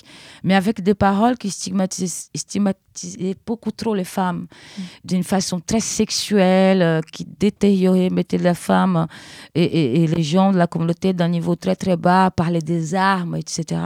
mais 0.42 0.54
avec 0.54 0.82
des 0.82 0.94
paroles 0.94 1.38
qui 1.38 1.50
stigmatisaient, 1.50 2.28
stigmatisaient 2.34 3.36
beaucoup 3.46 3.70
trop 3.70 3.94
les 3.94 4.04
femmes 4.04 4.46
mm. 4.46 4.82
d'une 5.04 5.22
façon 5.22 5.60
très 5.60 5.80
sexuelle, 5.80 6.82
euh, 6.82 7.00
qui 7.12 7.24
détériorait, 7.24 8.10
mettait 8.10 8.38
la 8.38 8.54
femme 8.54 9.06
et, 9.54 10.02
et, 10.02 10.06
les 10.06 10.22
gens 10.22 10.52
de 10.52 10.58
la 10.58 10.66
communauté 10.66 11.12
d'un 11.12 11.28
niveau 11.28 11.54
très 11.54 11.76
très 11.76 11.96
bas, 11.96 12.30
parlaient 12.30 12.58
des 12.58 12.94
armes, 12.94 13.36
etc. 13.36 13.80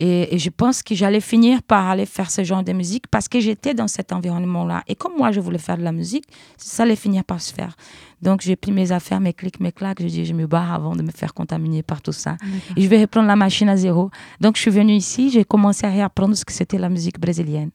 Et, 0.00 0.38
je 0.38 0.50
pense 0.50 0.82
que 0.82 0.94
j'allais 0.94 1.20
finir 1.20 1.62
par 1.62 1.88
aller 1.88 2.06
faire 2.06 2.30
ce 2.30 2.44
genre 2.44 2.62
de 2.62 2.72
musique 2.72 3.06
parce 3.08 3.28
que 3.28 3.40
j'étais 3.40 3.74
dans 3.74 3.88
cet 3.88 4.12
environnement-là. 4.12 4.84
Et 4.86 4.94
comme 4.94 5.16
moi, 5.16 5.32
je 5.32 5.40
voulais 5.40 5.58
faire 5.58 5.76
de 5.76 5.82
la 5.82 5.92
musique, 5.92 6.24
ça 6.56 6.84
allait 6.84 6.96
finir 6.96 7.24
par 7.24 7.40
se 7.40 7.52
faire. 7.52 7.76
Donc, 8.22 8.40
j'ai 8.40 8.56
pris 8.56 8.72
mes 8.72 8.92
affaires, 8.92 9.20
mes 9.20 9.32
clics, 9.32 9.60
mes 9.60 9.72
claques. 9.72 10.00
Je 10.00 10.06
dis, 10.06 10.24
je 10.24 10.32
me 10.32 10.46
barre 10.46 10.72
avant 10.72 10.96
de 10.96 11.02
me 11.02 11.10
faire 11.10 11.34
contaminer 11.34 11.82
par 11.82 12.02
tout 12.02 12.12
ça. 12.12 12.36
Et 12.76 12.82
je 12.82 12.88
vais 12.88 13.00
reprendre 13.00 13.28
la 13.28 13.36
machine 13.36 13.68
à 13.68 13.76
zéro. 13.76 14.10
Donc, 14.40 14.56
je 14.56 14.62
suis 14.62 14.70
venue 14.70 14.94
ici, 14.94 15.30
j'ai 15.30 15.44
commencé 15.44 15.86
à 15.86 15.90
réapprendre 15.90 16.36
ce 16.36 16.44
que 16.44 16.52
c'était 16.52 16.78
la 16.78 16.88
musique 16.88 17.18
brésilienne. 17.18 17.70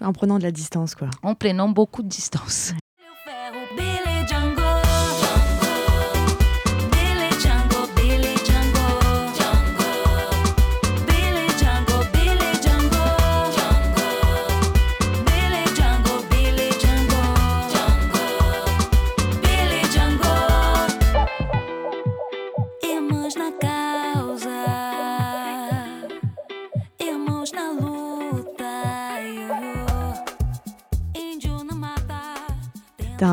En 0.00 0.12
prenant 0.12 0.38
de 0.38 0.44
la 0.44 0.52
distance, 0.52 0.94
quoi. 0.94 1.08
En 1.22 1.34
prenant 1.34 1.68
beaucoup 1.68 2.02
de 2.02 2.08
distance. 2.08 2.74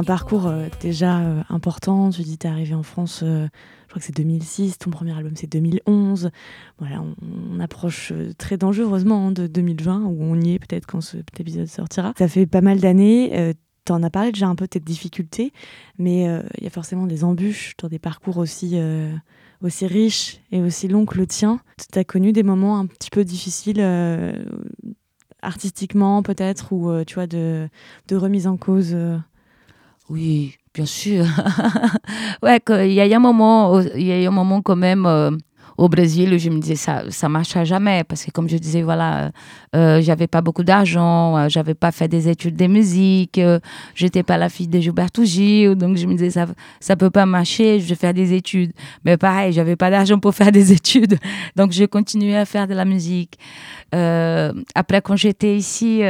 Parcours 0.09 0.47
euh, 0.47 0.65
déjà 0.81 1.19
euh, 1.19 1.43
important. 1.49 2.09
Tu 2.09 2.23
dis 2.23 2.39
tu 2.39 2.47
es 2.47 2.49
arrivé 2.49 2.73
en 2.73 2.81
France, 2.81 3.21
euh, 3.21 3.47
je 3.83 3.89
crois 3.89 3.99
que 3.99 4.05
c'est 4.07 4.15
2006. 4.15 4.79
Ton 4.79 4.89
premier 4.89 5.15
album, 5.15 5.33
c'est 5.35 5.45
2011. 5.45 6.31
Voilà, 6.79 7.03
on, 7.53 7.59
approche 7.59 8.11
très 8.39 8.57
dangereusement 8.57 9.27
hein, 9.27 9.31
de 9.31 9.45
2020, 9.45 10.05
où 10.05 10.17
on 10.23 10.41
y 10.41 10.55
est 10.55 10.59
peut-être 10.59 10.87
quand 10.87 11.01
cet 11.01 11.39
épisode 11.39 11.67
sortira. 11.67 12.13
Ça 12.17 12.27
fait 12.27 12.47
pas 12.47 12.61
mal 12.61 12.79
d'années. 12.79 13.53
tu 13.85 13.91
en 13.91 14.01
as 14.01 14.09
parlé 14.09 14.31
déjà 14.31 14.47
un 14.47 14.55
peu 14.55 14.65
de 14.65 14.69
tes 14.69 14.79
difficultés, 14.79 15.53
mais 15.99 16.23
il 16.57 16.63
y 16.63 16.67
a 16.67 16.71
forcément 16.71 17.05
des 17.05 17.23
embûches 17.23 17.75
dans 17.77 17.87
des 17.89 17.99
parcours 17.99 18.37
aussi, 18.37 18.79
aussi 19.61 19.85
riches 19.85 20.39
et 20.51 20.61
aussi 20.61 20.87
longs 20.87 21.05
que 21.05 21.17
le 21.17 21.27
tien. 21.27 21.59
Tu 21.91 21.99
as 21.99 22.03
connu 22.03 22.31
des 22.31 22.43
moments 22.43 22.79
un 22.79 22.87
petit 22.87 23.11
peu 23.11 23.23
difficiles 23.23 23.85
artistiquement 25.41 26.23
peut-être, 26.23 26.71
ou 26.71 27.03
tu 27.03 27.15
vois, 27.15 27.27
de, 27.27 27.67
de 28.07 28.15
remise 28.15 28.47
en 28.47 28.57
cause 28.57 28.95
oui, 30.09 30.55
bien 30.73 30.85
sûr. 30.85 31.25
ouais, 32.43 32.59
il 32.67 32.93
y 32.93 33.01
a 33.01 33.15
un 33.15 33.19
moment, 33.19 33.79
il 33.79 34.07
y 34.07 34.25
a 34.25 34.27
un 34.27 34.31
moment 34.31 34.61
quand 34.61 34.75
même 34.75 35.05
euh, 35.05 35.31
au 35.79 35.87
Brésil, 35.87 36.37
je 36.37 36.49
me 36.49 36.59
disais 36.59 36.75
ça, 36.75 37.03
ça 37.09 37.29
marchera 37.29 37.63
jamais 37.63 38.03
parce 38.03 38.25
que 38.25 38.31
comme 38.31 38.49
je 38.49 38.57
disais, 38.57 38.81
voilà, 38.81 39.31
euh, 39.73 40.01
j'avais 40.01 40.27
pas 40.27 40.41
beaucoup 40.41 40.63
d'argent, 40.63 41.37
euh, 41.37 41.47
j'avais 41.47 41.73
pas 41.73 41.93
fait 41.93 42.09
des 42.09 42.27
études 42.27 42.57
de 42.57 42.67
musique, 42.67 43.37
euh, 43.37 43.59
j'étais 43.95 44.21
pas 44.21 44.37
la 44.37 44.49
fille 44.49 44.67
de 44.67 44.77
Gilberto 44.77 45.23
Gil, 45.23 45.75
donc 45.75 45.95
je 45.95 46.05
me 46.05 46.15
disais 46.15 46.31
ça, 46.31 46.47
ça 46.81 46.97
peut 46.97 47.09
pas 47.09 47.25
marcher, 47.25 47.79
je 47.79 47.87
vais 47.87 47.95
faire 47.95 48.13
des 48.13 48.33
études. 48.33 48.73
Mais 49.05 49.15
pareil, 49.15 49.53
j'avais 49.53 49.77
pas 49.77 49.89
d'argent 49.89 50.19
pour 50.19 50.35
faire 50.39 50.51
des 50.51 50.73
études, 50.73 51.17
donc 51.55 51.71
je 51.71 51.85
continuais 51.85 52.35
à 52.35 52.45
faire 52.45 52.67
de 52.67 52.73
la 52.73 52.83
musique. 52.83 53.39
Euh, 53.95 54.51
après, 54.75 55.01
quand 55.01 55.15
j'étais 55.15 55.55
ici, 55.55 56.01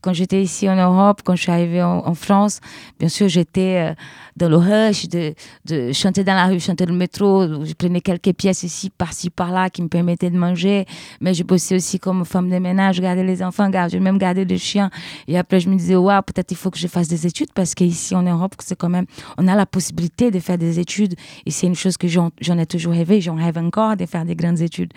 quand 0.00 0.12
j'étais 0.12 0.42
ici 0.42 0.68
en 0.68 0.76
Europe, 0.76 1.20
quand 1.24 1.36
je 1.36 1.42
suis 1.42 1.52
arrivée 1.52 1.82
en, 1.82 2.14
France, 2.14 2.60
bien 2.98 3.08
sûr, 3.08 3.28
j'étais 3.28 3.94
dans 4.36 4.48
le 4.48 4.56
rush 4.56 5.08
de, 5.08 5.34
de, 5.64 5.92
chanter 5.92 6.24
dans 6.24 6.34
la 6.34 6.46
rue, 6.46 6.60
chanter 6.60 6.86
le 6.86 6.94
métro. 6.94 7.64
Je 7.64 7.72
prenais 7.74 8.00
quelques 8.00 8.32
pièces 8.32 8.62
ici, 8.62 8.90
par-ci, 8.90 9.30
par-là 9.30 9.70
qui 9.70 9.82
me 9.82 9.88
permettaient 9.88 10.30
de 10.30 10.38
manger. 10.38 10.86
Mais 11.20 11.34
je 11.34 11.42
bossais 11.42 11.76
aussi 11.76 11.98
comme 11.98 12.24
femme 12.24 12.50
de 12.50 12.58
ménage, 12.58 13.00
garder 13.00 13.24
les 13.24 13.42
enfants, 13.42 13.68
garder, 13.70 14.00
même 14.00 14.18
garder 14.18 14.44
des 14.44 14.58
chiens. 14.58 14.90
Et 15.28 15.38
après, 15.38 15.60
je 15.60 15.68
me 15.68 15.76
disais, 15.76 15.96
waouh, 15.96 16.22
peut-être 16.22 16.50
il 16.50 16.56
faut 16.56 16.70
que 16.70 16.78
je 16.78 16.86
fasse 16.86 17.08
des 17.08 17.26
études 17.26 17.52
parce 17.52 17.74
qu'ici 17.74 18.14
en 18.14 18.22
Europe, 18.22 18.54
c'est 18.58 18.76
quand 18.76 18.88
même, 18.88 19.06
on 19.38 19.46
a 19.48 19.54
la 19.54 19.66
possibilité 19.66 20.30
de 20.30 20.40
faire 20.40 20.58
des 20.58 20.80
études. 20.80 21.14
Et 21.46 21.50
c'est 21.50 21.66
une 21.66 21.74
chose 21.74 21.96
que 21.96 22.08
j'en 22.08 22.30
ai 22.58 22.66
toujours 22.66 22.92
rêvé, 22.92 23.20
j'en 23.20 23.36
rêve 23.36 23.58
encore 23.58 23.96
de 23.96 24.06
faire 24.06 24.24
des 24.24 24.34
grandes 24.34 24.60
études. 24.60 24.92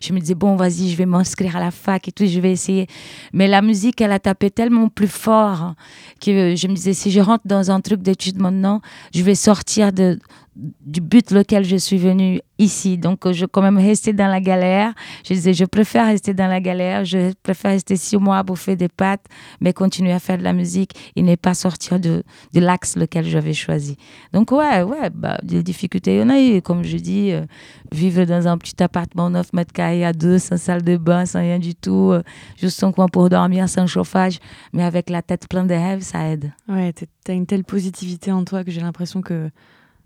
Je 0.00 0.12
me 0.12 0.20
disais, 0.20 0.34
bon, 0.34 0.56
vas-y, 0.56 0.90
je 0.90 0.96
vais 0.96 1.06
m'inscrire 1.06 1.56
à 1.56 1.60
la 1.60 1.70
fac 1.70 2.08
et 2.08 2.12
tout, 2.12 2.26
je 2.26 2.40
vais 2.40 2.52
essayer. 2.52 2.86
Mais 3.32 3.48
la 3.48 3.62
musique, 3.62 4.00
elle 4.00 4.12
a 4.12 4.18
tapé 4.18 4.37
tellement 4.46 4.88
plus 4.88 5.08
fort 5.08 5.74
que 6.20 6.54
je 6.56 6.68
me 6.68 6.74
disais, 6.74 6.94
si 6.94 7.10
je 7.10 7.20
rentre 7.20 7.46
dans 7.46 7.70
un 7.70 7.80
truc 7.80 8.02
d'études 8.02 8.38
maintenant, 8.38 8.80
je 9.14 9.22
vais 9.22 9.34
sortir 9.34 9.92
de, 9.92 10.18
du 10.58 11.00
but 11.00 11.30
lequel 11.30 11.64
je 11.64 11.76
suis 11.76 11.98
venue 11.98 12.40
ici. 12.58 12.98
Donc, 12.98 13.30
je 13.30 13.46
quand 13.46 13.62
même 13.62 13.78
rester 13.78 14.12
dans 14.12 14.26
la 14.26 14.40
galère. 14.40 14.92
Je 15.24 15.34
disais, 15.34 15.54
je 15.54 15.64
préfère 15.64 16.06
rester 16.06 16.34
dans 16.34 16.48
la 16.48 16.60
galère. 16.60 17.04
Je 17.04 17.32
préfère 17.42 17.70
rester 17.70 17.96
six 17.96 18.16
mois 18.16 18.38
à 18.38 18.42
bouffer 18.42 18.74
des 18.74 18.88
pâtes, 18.88 19.24
mais 19.60 19.72
continuer 19.72 20.12
à 20.12 20.18
faire 20.18 20.36
de 20.36 20.42
la 20.42 20.52
musique 20.52 20.92
et 21.14 21.22
ne 21.22 21.36
pas 21.36 21.54
sortir 21.54 22.00
de, 22.00 22.24
de 22.52 22.60
l'axe 22.60 22.96
lequel 22.96 23.24
j'avais 23.24 23.52
choisi. 23.52 23.96
Donc, 24.32 24.50
ouais, 24.50 24.82
ouais, 24.82 25.10
bah, 25.10 25.38
des 25.42 25.62
difficultés, 25.62 26.16
il 26.16 26.20
y 26.20 26.22
en 26.22 26.30
a 26.30 26.40
eu. 26.40 26.60
Comme 26.60 26.82
je 26.82 26.96
dis, 26.96 27.30
euh, 27.30 27.44
vivre 27.92 28.24
dans 28.24 28.48
un 28.48 28.58
petit 28.58 28.82
appartement 28.82 29.30
9 29.30 29.52
mètres 29.52 29.72
carrés 29.72 30.04
à 30.04 30.12
deux, 30.12 30.38
sans 30.38 30.56
salle 30.56 30.82
de 30.82 30.96
bain, 30.96 31.24
sans 31.24 31.40
rien 31.40 31.60
du 31.60 31.76
tout, 31.76 32.10
euh, 32.10 32.22
juste 32.56 32.82
un 32.82 32.90
coin 32.90 33.06
pour 33.06 33.28
dormir, 33.28 33.68
sans 33.68 33.86
chauffage, 33.86 34.38
mais 34.72 34.82
avec 34.82 35.08
la 35.08 35.22
tête 35.22 35.46
pleine 35.48 35.68
de 35.68 35.74
rêves, 35.74 36.02
ça 36.02 36.28
aide. 36.28 36.52
Ouais, 36.68 36.92
tu 36.92 37.06
as 37.28 37.34
une 37.34 37.46
telle 37.46 37.64
positivité 37.64 38.32
en 38.32 38.44
toi 38.44 38.64
que 38.64 38.72
j'ai 38.72 38.80
l'impression 38.80 39.22
que 39.22 39.50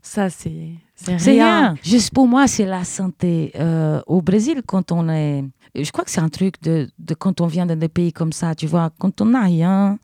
ça, 0.03 0.29
c'est 0.31 0.51
rien. 1.07 1.17
rien. 1.17 1.75
Juste 1.83 2.12
pour 2.12 2.27
moi, 2.27 2.49
c'est 2.49 2.67
la 2.67 2.85
santé. 2.85 3.53
Euh, 3.55 4.03
au 4.07 4.21
Brésil, 4.21 4.62
quand 4.67 4.91
on 4.91 5.09
est. 5.09 5.45
Je 5.75 5.91
crois 5.93 6.05
que 6.05 6.11
c'est 6.11 6.21
un 6.21 6.29
truc 6.29 6.61
de, 6.61 6.91
de, 6.99 7.15
quand 7.15 7.41
on 7.41 7.47
vient 7.47 7.65
dans 7.65 7.79
des 7.79 7.88
pays 7.88 8.12
comme 8.12 8.33
ça, 8.33 8.55
tu 8.55 8.67
vois, 8.67 8.91
quand 8.99 9.21
on 9.21 9.27
n'a 9.27 9.43
rien, 9.43 9.99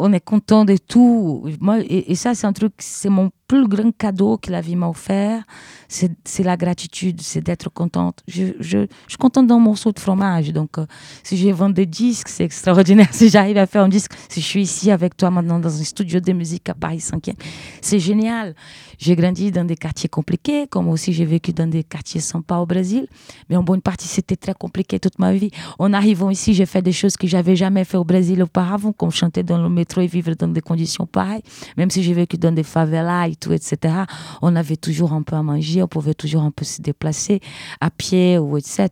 on 0.00 0.12
est 0.12 0.24
content 0.24 0.64
de 0.64 0.76
tout. 0.78 1.46
Moi, 1.60 1.80
et, 1.80 2.10
et 2.10 2.14
ça, 2.14 2.34
c'est 2.34 2.46
un 2.46 2.52
truc, 2.54 2.72
c'est 2.78 3.10
mon 3.10 3.30
plus 3.50 3.66
grand 3.66 3.90
cadeau 3.90 4.38
que 4.38 4.52
la 4.52 4.60
vie 4.60 4.76
m'a 4.76 4.88
offert, 4.88 5.42
c'est 5.88 6.44
la 6.44 6.56
gratitude, 6.56 7.20
c'est 7.20 7.40
d'être 7.40 7.68
contente. 7.68 8.22
Je, 8.28 8.44
suis 8.60 9.18
contente 9.18 9.48
d'un 9.48 9.58
morceau 9.58 9.90
de 9.90 9.98
fromage. 9.98 10.52
Donc, 10.52 10.78
euh, 10.78 10.86
si 11.24 11.36
je 11.36 11.48
vends 11.48 11.68
des 11.68 11.86
disques, 11.86 12.28
c'est 12.28 12.44
extraordinaire. 12.44 13.08
Si 13.20 13.28
j'arrive 13.28 13.58
à 13.58 13.66
faire 13.66 13.82
un 13.82 13.88
disque, 13.88 14.12
si 14.28 14.40
je 14.40 14.46
suis 14.46 14.62
ici 14.62 14.90
avec 14.92 15.16
toi 15.16 15.30
maintenant 15.30 15.58
dans 15.58 15.80
un 15.80 15.84
studio 15.84 16.20
de 16.20 16.32
musique 16.32 16.68
à 16.68 16.74
Paris 16.74 16.98
5e, 16.98 17.34
c'est 17.82 17.98
génial. 17.98 18.54
J'ai 18.98 19.16
grandi 19.16 19.50
dans 19.50 19.64
des 19.64 19.76
quartiers 19.76 20.08
compliqués, 20.08 20.68
comme 20.68 20.88
aussi 20.88 21.12
j'ai 21.12 21.24
vécu 21.24 21.52
dans 21.52 21.66
des 21.66 21.82
quartiers 21.82 22.20
sympas 22.20 22.58
au 22.58 22.66
Brésil. 22.66 23.08
Mais 23.48 23.56
en 23.56 23.64
bonne 23.64 23.82
partie, 23.82 24.06
c'était 24.06 24.36
très 24.36 24.54
compliqué 24.54 25.00
toute 25.00 25.18
ma 25.18 25.32
vie. 25.32 25.50
En 25.78 25.92
arrivant 25.92 26.30
ici, 26.30 26.54
j'ai 26.54 26.66
fait 26.66 26.82
des 26.82 26.92
choses 26.92 27.16
que 27.16 27.26
j'avais 27.26 27.56
jamais 27.56 27.84
fait 27.84 27.96
au 27.96 28.04
Brésil 28.04 28.42
auparavant, 28.42 28.92
comme 28.92 29.10
chanter 29.10 29.42
dans 29.42 29.60
le 29.60 29.68
métro 29.68 30.02
et 30.02 30.06
vivre 30.06 30.34
dans 30.34 30.48
des 30.48 30.60
conditions 30.60 31.06
pareilles. 31.06 31.42
Même 31.76 31.90
si 31.90 32.02
j'ai 32.04 32.12
vécu 32.12 32.36
dans 32.36 32.52
des 32.52 32.62
favelas 32.62 33.22
tout, 33.40 33.52
etc. 33.52 33.94
On 34.42 34.54
avait 34.54 34.76
toujours 34.76 35.12
un 35.12 35.22
peu 35.22 35.36
à 35.36 35.42
manger, 35.42 35.82
on 35.82 35.88
pouvait 35.88 36.14
toujours 36.14 36.42
un 36.42 36.50
peu 36.50 36.64
se 36.64 36.80
déplacer 36.82 37.40
à 37.80 37.90
pied 37.90 38.38
ou 38.38 38.56
etc. 38.56 38.88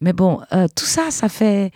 Mais 0.00 0.12
bon, 0.12 0.40
euh, 0.52 0.66
tout 0.74 0.86
ça, 0.86 1.10
ça 1.10 1.28
fait, 1.28 1.72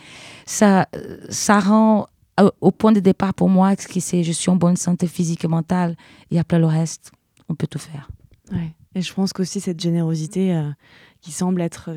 ça, 0.46 0.88
ça 1.28 1.60
rend 1.60 2.08
euh, 2.38 2.50
au 2.60 2.70
point 2.70 2.92
de 2.92 3.00
départ 3.00 3.32
pour 3.32 3.48
moi, 3.48 3.74
ce 3.78 3.88
qui 3.88 4.00
c'est, 4.00 4.22
je 4.22 4.32
suis 4.32 4.50
en 4.50 4.56
bonne 4.56 4.76
santé 4.76 5.06
physique 5.06 5.44
et 5.44 5.48
mentale, 5.48 5.96
et 6.30 6.38
après 6.38 6.58
le 6.58 6.66
reste, 6.66 7.12
on 7.48 7.54
peut 7.54 7.66
tout 7.66 7.78
faire. 7.78 8.10
Ouais. 8.52 8.74
Et 8.94 9.02
je 9.02 9.12
pense 9.12 9.32
qu'aussi 9.32 9.60
cette 9.60 9.80
générosité 9.80 10.54
euh, 10.54 10.70
qui 11.20 11.32
semble 11.32 11.60
être 11.60 11.90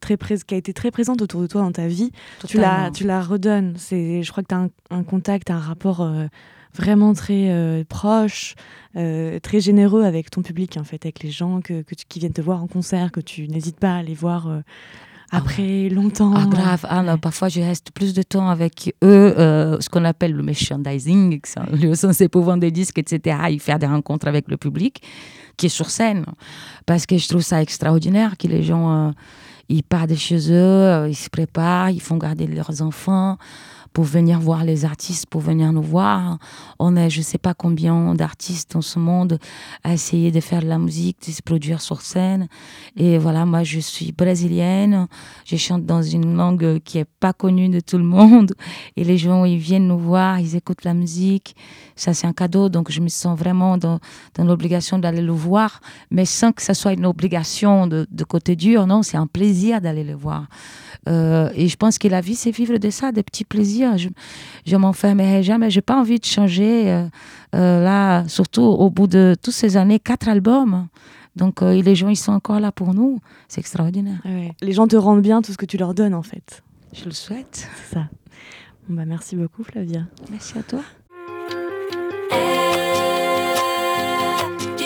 très, 0.00 0.16
qui 0.16 0.54
a 0.54 0.56
été 0.56 0.72
très 0.72 0.90
présente 0.90 1.22
autour 1.22 1.40
de 1.40 1.46
toi 1.46 1.62
dans 1.62 1.72
ta 1.72 1.86
vie, 1.86 2.12
tu 2.46 2.58
la, 2.58 2.90
tu 2.92 3.04
la 3.04 3.22
redonnes. 3.22 3.74
C'est, 3.78 4.22
je 4.22 4.30
crois 4.30 4.42
que 4.42 4.48
tu 4.48 4.54
as 4.54 4.68
un, 4.90 5.02
contact, 5.04 5.50
un 5.50 5.58
rapport 5.58 6.02
vraiment 6.74 7.14
très 7.14 7.50
euh, 7.50 7.84
proche, 7.88 8.54
euh, 8.96 9.38
très 9.40 9.60
généreux 9.60 10.04
avec 10.04 10.30
ton 10.30 10.42
public, 10.42 10.76
en 10.76 10.84
fait, 10.84 11.04
avec 11.04 11.22
les 11.22 11.30
gens 11.30 11.60
que, 11.60 11.82
que 11.82 11.94
tu, 11.94 12.04
qui 12.08 12.18
viennent 12.18 12.32
te 12.32 12.40
voir 12.40 12.62
en 12.62 12.66
concert, 12.66 13.12
que 13.12 13.20
tu 13.20 13.48
n'hésites 13.48 13.78
pas 13.78 13.94
à 13.94 13.98
aller 13.98 14.14
voir 14.14 14.48
euh, 14.48 14.60
ah 15.32 15.38
après 15.38 15.88
longtemps. 15.88 16.34
Ah, 16.34 16.46
grave. 16.46 16.86
Ah, 16.88 17.02
non, 17.02 17.18
parfois, 17.18 17.48
je 17.48 17.60
reste 17.60 17.90
plus 17.92 18.14
de 18.14 18.22
temps 18.22 18.48
avec 18.48 18.94
eux, 19.02 19.34
ce 19.80 19.88
qu'on 19.88 20.04
appelle 20.04 20.32
le 20.32 20.42
merchandising, 20.42 21.40
le 21.72 21.94
sens 21.94 22.22
pour 22.30 22.42
vendre 22.42 22.60
des 22.60 22.70
disques, 22.70 22.98
etc., 22.98 23.38
et 23.50 23.58
faire 23.58 23.78
des 23.78 23.86
rencontres 23.86 24.28
avec 24.28 24.48
le 24.48 24.56
public 24.56 25.02
qui 25.56 25.66
est 25.66 25.70
sur 25.70 25.90
scène. 25.90 26.24
Parce 26.86 27.04
que 27.04 27.18
je 27.18 27.28
trouve 27.28 27.42
ça 27.42 27.60
extraordinaire 27.60 28.38
que 28.38 28.48
les 28.48 28.62
gens, 28.62 29.12
ils 29.68 29.82
partent 29.82 30.08
de 30.10 30.14
chez 30.14 30.50
eux, 30.50 31.06
ils 31.06 31.14
se 31.14 31.28
préparent, 31.28 31.90
ils 31.90 32.00
font 32.00 32.16
garder 32.16 32.46
leurs 32.46 32.80
enfants 32.80 33.36
pour 33.92 34.04
venir 34.04 34.38
voir 34.38 34.64
les 34.64 34.84
artistes, 34.84 35.26
pour 35.26 35.40
venir 35.40 35.72
nous 35.72 35.82
voir. 35.82 36.38
On 36.78 36.96
est, 36.96 37.10
je 37.10 37.22
sais 37.22 37.38
pas 37.38 37.54
combien 37.54 38.14
d'artistes 38.14 38.72
dans 38.72 38.82
ce 38.82 38.98
monde 38.98 39.38
à 39.82 39.92
essayer 39.92 40.30
de 40.30 40.40
faire 40.40 40.62
de 40.62 40.68
la 40.68 40.78
musique, 40.78 41.18
de 41.26 41.32
se 41.32 41.42
produire 41.42 41.80
sur 41.80 42.00
scène. 42.00 42.48
Et 42.96 43.18
voilà, 43.18 43.44
moi, 43.46 43.64
je 43.64 43.80
suis 43.80 44.12
brésilienne. 44.12 45.08
Je 45.44 45.56
chante 45.56 45.84
dans 45.84 46.02
une 46.02 46.36
langue 46.36 46.78
qui 46.80 46.98
est 46.98 47.08
pas 47.18 47.32
connue 47.32 47.68
de 47.68 47.80
tout 47.80 47.98
le 47.98 48.04
monde. 48.04 48.52
Et 48.96 49.04
les 49.04 49.18
gens, 49.18 49.44
ils 49.44 49.58
viennent 49.58 49.88
nous 49.88 49.98
voir, 49.98 50.38
ils 50.38 50.56
écoutent 50.56 50.84
la 50.84 50.94
musique. 50.94 51.56
Ça, 51.96 52.14
c'est 52.14 52.26
un 52.26 52.32
cadeau. 52.32 52.68
Donc, 52.68 52.90
je 52.90 53.00
me 53.00 53.08
sens 53.08 53.38
vraiment 53.38 53.76
dans, 53.76 53.98
dans 54.34 54.44
l'obligation 54.44 54.98
d'aller 54.98 55.22
le 55.22 55.32
voir, 55.32 55.80
mais 56.10 56.24
sans 56.24 56.52
que 56.52 56.62
ça 56.62 56.74
soit 56.74 56.92
une 56.92 57.06
obligation 57.06 57.86
de, 57.86 58.06
de 58.10 58.24
côté 58.24 58.56
dur. 58.56 58.86
Non, 58.86 59.02
c'est 59.02 59.16
un 59.16 59.26
plaisir 59.26 59.80
d'aller 59.80 60.04
le 60.04 60.14
voir. 60.14 60.46
Euh, 61.08 61.50
et 61.54 61.68
je 61.68 61.76
pense 61.76 61.98
que 61.98 62.08
la 62.08 62.20
vie, 62.20 62.34
c'est 62.34 62.50
vivre 62.50 62.78
de 62.78 62.90
ça, 62.90 63.12
des 63.12 63.22
petits 63.22 63.44
plaisirs. 63.44 63.79
Je, 63.96 64.08
je 64.66 64.76
m'enfermerai 64.76 65.42
jamais. 65.42 65.70
J'ai 65.70 65.80
pas 65.80 65.98
envie 65.98 66.18
de 66.18 66.24
changer. 66.24 66.90
Euh, 66.90 67.06
euh, 67.54 67.84
là, 67.84 68.26
surtout 68.28 68.62
au 68.62 68.90
bout 68.90 69.06
de 69.06 69.34
toutes 69.42 69.54
ces 69.54 69.76
années, 69.76 69.98
quatre 69.98 70.28
albums. 70.28 70.86
Donc, 71.36 71.62
les 71.62 71.94
gens, 71.94 72.08
ils 72.08 72.16
sont 72.16 72.32
encore 72.32 72.60
là 72.60 72.72
pour 72.72 72.92
nous. 72.92 73.20
C'est 73.48 73.60
extraordinaire. 73.60 74.20
Les 74.60 74.72
gens 74.72 74.88
te 74.88 74.96
rendent 74.96 75.22
bien 75.22 75.42
tout 75.42 75.52
ce 75.52 75.56
que 75.56 75.66
tu 75.66 75.76
leur 75.76 75.94
donnes, 75.94 76.14
en 76.14 76.22
fait. 76.22 76.62
Je 76.92 77.04
le 77.04 77.12
souhaite. 77.12 77.68
C'est 77.76 77.94
ça. 77.94 78.08
bah, 78.88 79.04
merci 79.06 79.36
beaucoup, 79.36 79.62
Flavia. 79.62 80.06
Merci 80.30 80.58
à 80.58 80.62
toi. 80.62 80.80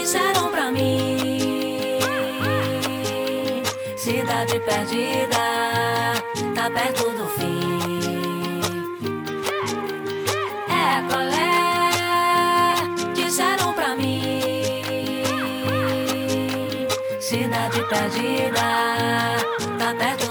disseram 0.05 0.51
pra 0.51 0.71
mim, 0.71 1.17
cidade 3.97 4.61
perdida, 4.61 5.45
tá 6.55 6.71
perto 6.71 7.11
do 7.11 7.27
fim. 7.29 7.74
Cidade 17.65 17.83
perdida, 17.89 18.61
tá 19.79 19.95
perto 19.95 20.24